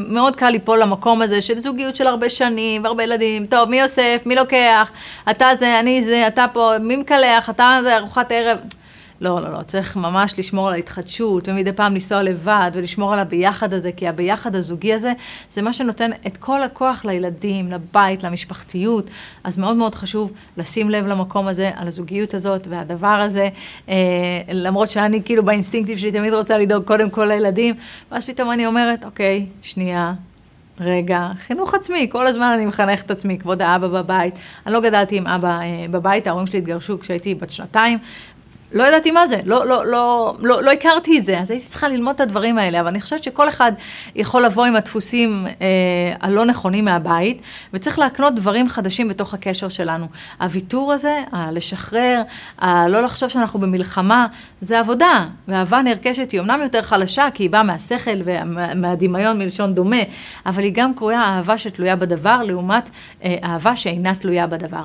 מאוד 0.08 0.36
קל 0.36 0.50
ליפול 0.50 0.82
למקום 0.82 1.22
הזה 1.22 1.42
של 1.42 1.58
זוגיות 1.58 1.96
של 1.96 2.06
הרבה 2.06 2.30
שנים 2.30 2.84
והרבה 2.84 3.02
ילדים, 3.02 3.46
טוב, 3.46 3.68
מי 3.68 3.82
אוסף, 3.82 4.22
מי 4.26 4.34
לוקח, 4.34 4.90
אתה 5.30 5.48
זה, 5.54 5.80
אני 5.80 6.02
זה, 6.02 6.26
אתה 6.26 6.46
פה, 6.52 6.72
מי 6.80 6.96
מקלח, 6.96 7.50
אתה 7.50 7.78
זה, 7.82 7.96
ארוחת 7.96 8.32
ערב. 8.32 8.58
לא, 9.20 9.42
לא, 9.42 9.52
לא, 9.52 9.62
צריך 9.62 9.96
ממש 9.96 10.34
לשמור 10.38 10.68
על 10.68 10.74
ההתחדשות, 10.74 11.48
ומדי 11.48 11.72
פעם 11.72 11.92
לנסוע 11.92 12.22
לבד, 12.22 12.70
ולשמור 12.74 13.12
על 13.12 13.18
הביחד 13.18 13.72
הזה, 13.72 13.92
כי 13.92 14.08
הביחד 14.08 14.56
הזוגי 14.56 14.94
הזה, 14.94 15.12
זה 15.50 15.62
מה 15.62 15.72
שנותן 15.72 16.10
את 16.26 16.36
כל 16.36 16.62
הכוח 16.62 17.04
לילדים, 17.04 17.72
לבית, 17.72 18.22
למשפחתיות. 18.22 19.10
אז 19.44 19.58
מאוד 19.58 19.76
מאוד 19.76 19.94
חשוב 19.94 20.32
לשים 20.56 20.90
לב 20.90 21.06
למקום 21.06 21.46
הזה, 21.46 21.70
על 21.76 21.88
הזוגיות 21.88 22.34
הזאת, 22.34 22.66
והדבר 22.70 23.06
הזה, 23.06 23.48
אה, 23.88 23.94
למרות 24.52 24.88
שאני 24.88 25.22
כאילו 25.24 25.44
באינסטינקטיב 25.44 25.98
שלי 25.98 26.12
תמיד 26.12 26.34
רוצה 26.34 26.58
לדאוג 26.58 26.84
קודם 26.84 27.10
כל 27.10 27.24
לילדים, 27.24 27.74
ואז 28.10 28.24
פתאום 28.24 28.50
אני 28.50 28.66
אומרת, 28.66 29.04
אוקיי, 29.04 29.46
שנייה, 29.62 30.14
רגע, 30.80 31.28
חינוך 31.46 31.74
עצמי, 31.74 32.06
כל 32.10 32.26
הזמן 32.26 32.52
אני 32.54 32.66
מחנכת 32.66 33.06
את 33.06 33.10
עצמי, 33.10 33.38
כבוד 33.38 33.62
האבא 33.62 33.88
בבית. 33.88 34.34
אני 34.66 34.74
לא 34.74 34.80
גדלתי 34.80 35.16
עם 35.16 35.26
אבא 35.26 35.60
אה, 35.60 35.86
בבית, 35.90 36.26
ההורים 36.26 36.46
שלי 36.46 36.58
התגרשו 36.58 37.00
כשהייתי 37.00 37.34
בת 37.34 37.50
שנתיים, 37.50 37.98
לא 38.72 38.84
ידעתי 38.84 39.10
מה 39.10 39.26
זה, 39.26 39.40
לא, 39.44 39.66
לא, 39.66 39.86
לא, 39.86 40.34
לא, 40.40 40.62
לא 40.62 40.70
הכרתי 40.70 41.18
את 41.18 41.24
זה, 41.24 41.40
אז 41.40 41.50
הייתי 41.50 41.66
צריכה 41.66 41.88
ללמוד 41.88 42.14
את 42.14 42.20
הדברים 42.20 42.58
האלה, 42.58 42.80
אבל 42.80 42.88
אני 42.88 43.00
חושבת 43.00 43.24
שכל 43.24 43.48
אחד 43.48 43.72
יכול 44.14 44.44
לבוא 44.44 44.64
עם 44.64 44.76
הדפוסים 44.76 45.46
אה, 45.46 45.66
הלא 46.20 46.44
נכונים 46.44 46.84
מהבית, 46.84 47.42
וצריך 47.72 47.98
להקנות 47.98 48.34
דברים 48.34 48.68
חדשים 48.68 49.08
בתוך 49.08 49.34
הקשר 49.34 49.68
שלנו. 49.68 50.06
הוויתור 50.40 50.92
הזה, 50.92 51.22
הלשחרר, 51.32 52.22
הלא 52.58 53.00
לחשוב 53.00 53.28
שאנחנו 53.28 53.58
במלחמה, 53.58 54.26
זה 54.60 54.78
עבודה, 54.78 55.24
ואהבה 55.48 55.82
נרכשת 55.82 56.30
היא 56.30 56.40
אמנם 56.40 56.60
יותר 56.62 56.82
חלשה, 56.82 57.28
כי 57.34 57.42
היא 57.42 57.50
באה 57.50 57.62
מהשכל 57.62 58.20
ומהדמיון 58.24 59.38
מלשון 59.38 59.74
דומה, 59.74 60.02
אבל 60.46 60.62
היא 60.62 60.72
גם 60.74 60.94
קרויה 60.94 61.20
אהבה 61.20 61.58
שתלויה 61.58 61.96
בדבר, 61.96 62.42
לעומת 62.42 62.90
אה, 63.24 63.36
אהבה 63.44 63.76
שאינה 63.76 64.14
תלויה 64.14 64.46
בדבר. 64.46 64.84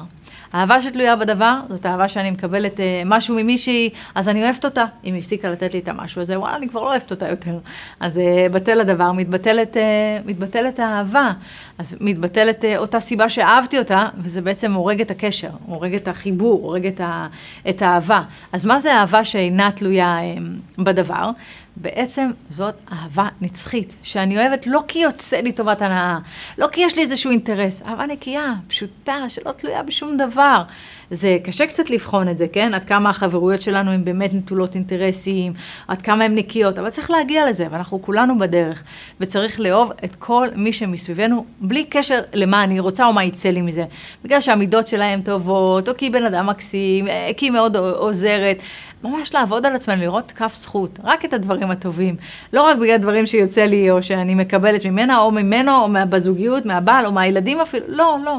אהבה 0.55 0.81
שתלויה 0.81 1.15
בדבר, 1.15 1.59
זאת 1.69 1.85
אהבה 1.85 2.07
שאני 2.07 2.31
מקבלת 2.31 2.79
אה, 2.79 3.01
משהו 3.05 3.35
ממישהי, 3.35 3.89
אז 4.15 4.29
אני 4.29 4.43
אוהבת 4.43 4.65
אותה. 4.65 4.85
אם 5.05 5.15
הפסיקה 5.15 5.49
לתת 5.49 5.73
לי 5.73 5.79
את 5.79 5.87
המשהו 5.87 6.21
הזה, 6.21 6.39
וואלה, 6.39 6.55
אני 6.55 6.69
כבר 6.69 6.81
לא 6.81 6.89
אוהבת 6.89 7.11
אותה 7.11 7.29
יותר. 7.29 7.57
אז 7.99 8.19
אה, 8.19 8.47
בטל 8.51 8.81
הדבר, 8.81 9.11
מתבטלת, 9.11 9.77
אה, 9.77 10.17
מתבטלת 10.25 10.79
האהבה. 10.79 11.31
אז 11.77 11.95
מתבטלת 12.01 12.65
אה, 12.65 12.77
אותה 12.77 12.99
סיבה 12.99 13.29
שאהבתי 13.29 13.79
אותה, 13.79 14.05
וזה 14.17 14.41
בעצם 14.41 14.73
הורג 14.73 15.01
את 15.01 15.11
הקשר, 15.11 15.49
הורג 15.65 15.95
את 15.95 16.07
החיבור, 16.07 16.61
הורג 16.63 16.85
את, 16.85 17.01
ה, 17.01 17.27
את 17.69 17.81
האהבה. 17.81 18.21
אז 18.51 18.65
מה 18.65 18.79
זה 18.79 18.93
אהבה 18.93 19.25
שאינה 19.25 19.71
תלויה 19.71 20.19
אה, 20.19 20.35
בדבר? 20.77 21.29
בעצם 21.75 22.29
זאת 22.49 22.75
אהבה 22.91 23.27
נצחית, 23.41 23.95
שאני 24.03 24.37
אוהבת 24.37 24.67
לא 24.67 24.83
כי 24.87 24.99
יוצא 24.99 25.37
לי 25.37 25.51
טובת 25.51 25.81
הנאה, 25.81 26.17
לא 26.57 26.67
כי 26.71 26.81
יש 26.81 26.95
לי 26.95 27.01
איזשהו 27.01 27.31
אינטרס, 27.31 27.81
אהבה 27.81 28.05
נקייה, 28.05 28.53
פשוטה, 28.67 29.29
שלא 29.29 29.51
תלויה 29.51 29.83
בשום 29.83 30.17
דבר. 30.17 30.63
זה 31.11 31.37
קשה 31.43 31.67
קצת 31.67 31.89
לבחון 31.89 32.29
את 32.29 32.37
זה, 32.37 32.47
כן? 32.53 32.73
עד 32.73 32.83
כמה 32.83 33.09
החברויות 33.09 33.61
שלנו 33.61 33.91
הן 33.91 34.05
באמת 34.05 34.33
נטולות 34.33 34.75
אינטרסים, 34.75 35.53
עד 35.87 36.01
כמה 36.01 36.23
הן 36.23 36.35
נקיות, 36.35 36.79
אבל 36.79 36.89
צריך 36.89 37.11
להגיע 37.11 37.49
לזה, 37.49 37.67
ואנחנו 37.71 38.01
כולנו 38.01 38.39
בדרך, 38.39 38.83
וצריך 39.19 39.59
לאהוב 39.59 39.91
את 40.03 40.15
כל 40.15 40.47
מי 40.55 40.73
שמסביבנו, 40.73 41.45
בלי 41.61 41.85
קשר 41.85 42.19
למה 42.33 42.63
אני 42.63 42.79
רוצה 42.79 43.05
או 43.05 43.13
מה 43.13 43.23
יצא 43.23 43.49
לי 43.49 43.61
מזה. 43.61 43.85
בגלל 44.23 44.41
שהמידות 44.41 44.87
שלהם 44.87 45.21
טובות, 45.21 45.89
או 45.89 45.97
כי 45.97 46.05
היא 46.05 46.11
בן 46.11 46.25
אדם 46.25 46.47
מקסים, 46.47 47.07
אה, 47.07 47.31
כי 47.37 47.45
היא 47.45 47.51
מאוד 47.51 47.75
עוזרת. 47.77 48.61
ממש 49.03 49.33
לעבוד 49.33 49.65
על 49.65 49.75
עצמנו, 49.75 50.01
לראות 50.01 50.31
כף 50.31 50.53
זכות, 50.53 50.99
רק 51.03 51.25
את 51.25 51.33
הדברים 51.33 51.71
הטובים. 51.71 52.15
לא 52.53 52.61
רק 52.61 52.77
בגלל 52.77 52.97
דברים 52.97 53.25
שיוצא 53.25 53.61
לי 53.61 53.91
או 53.91 54.03
שאני 54.03 54.35
מקבלת 54.35 54.85
ממנה 54.85 55.19
או 55.19 55.31
ממנו 55.31 55.71
או 55.71 55.87
בזוגיות, 56.09 56.65
מהבעל 56.65 57.05
או 57.05 57.11
מהילדים 57.11 57.59
אפילו, 57.59 57.85
לא, 57.87 58.17
לא. 58.25 58.37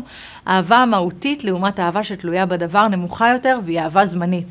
אהבה 0.48 0.84
מהותית 0.86 1.44
לעומת 1.44 1.80
אהבה 1.80 2.02
שתלויה 2.02 2.46
בדבר 2.46 2.88
נמוכה 2.88 3.32
יותר 3.32 3.58
והיא 3.64 3.80
אהבה 3.80 4.06
זמנית. 4.06 4.46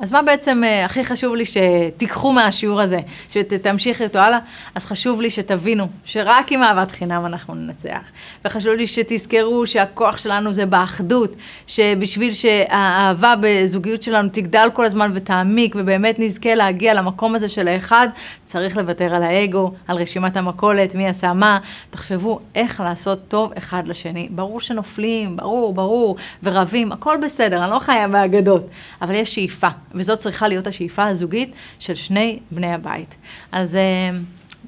אז 0.00 0.12
מה 0.12 0.22
בעצם 0.22 0.62
uh, 0.64 0.84
הכי 0.84 1.04
חשוב 1.04 1.34
לי 1.34 1.44
שתיקחו 1.44 2.32
מהשיעור 2.32 2.80
הזה, 2.80 2.98
שתמשיכי 3.28 4.04
אותו 4.04 4.18
הלאה? 4.18 4.38
אז 4.74 4.84
חשוב 4.84 5.20
לי 5.20 5.30
שתבינו 5.30 5.88
שרק 6.04 6.52
עם 6.52 6.62
אהבת 6.62 6.90
חינם 6.90 7.26
אנחנו 7.26 7.54
ננצח. 7.54 8.00
וחשוב 8.44 8.72
לי 8.72 8.86
שתזכרו 8.86 9.66
שהכוח 9.66 10.18
שלנו 10.18 10.52
זה 10.52 10.66
באחדות, 10.66 11.32
שבשביל 11.66 12.32
שהאהבה 12.32 13.34
בזוגיות 13.40 14.02
שלנו 14.02 14.28
תגדל 14.32 14.68
כל 14.72 14.84
הזמן 14.84 15.10
ותעמיק, 15.14 15.74
ובאמת 15.78 16.18
נזכה 16.18 16.54
להגיע 16.54 16.94
למקום 16.94 17.34
הזה 17.34 17.48
של 17.48 17.68
האחד, 17.68 18.08
צריך 18.44 18.76
לוותר 18.76 19.14
על 19.14 19.22
האגו, 19.22 19.72
על 19.88 19.96
רשימת 19.96 20.36
המכולת, 20.36 20.94
מי 20.94 21.08
עשה 21.08 21.32
מה. 21.32 21.58
תחשבו 21.90 22.40
איך 22.54 22.80
לעשות 22.80 23.20
טוב 23.28 23.52
אחד 23.58 23.82
לשני. 23.86 24.28
ברור 24.30 24.60
שנופלים, 24.60 25.36
ברור, 25.36 25.74
ברור, 25.74 26.16
ורבים, 26.42 26.92
הכל 26.92 27.16
בסדר, 27.22 27.64
אני 27.64 27.70
לא 27.70 27.78
חיה 27.78 28.08
באגדות, 28.08 28.66
אבל 29.02 29.14
יש 29.14 29.34
שאיפה. 29.34 29.68
וזאת 29.94 30.18
צריכה 30.18 30.48
להיות 30.48 30.66
השאיפה 30.66 31.06
הזוגית 31.06 31.52
של 31.78 31.94
שני 31.94 32.38
בני 32.50 32.72
הבית. 32.72 33.14
אז... 33.52 33.74
uh, 33.74 34.16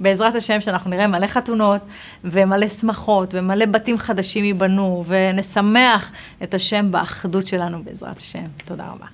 בעזרת 0.00 0.34
השם 0.34 0.60
שאנחנו 0.60 0.90
נראה 0.90 1.06
מלא 1.06 1.26
חתונות 1.26 1.80
ומלא 2.24 2.68
שמחות 2.68 3.34
ומלא 3.34 3.66
בתים 3.66 3.98
חדשים 3.98 4.44
ייבנו 4.44 5.04
ונשמח 5.06 6.12
את 6.42 6.54
השם 6.54 6.90
באחדות 6.90 7.46
שלנו 7.46 7.84
בעזרת 7.84 8.18
השם. 8.18 8.44
תודה 8.64 8.84
רבה. 8.86 9.06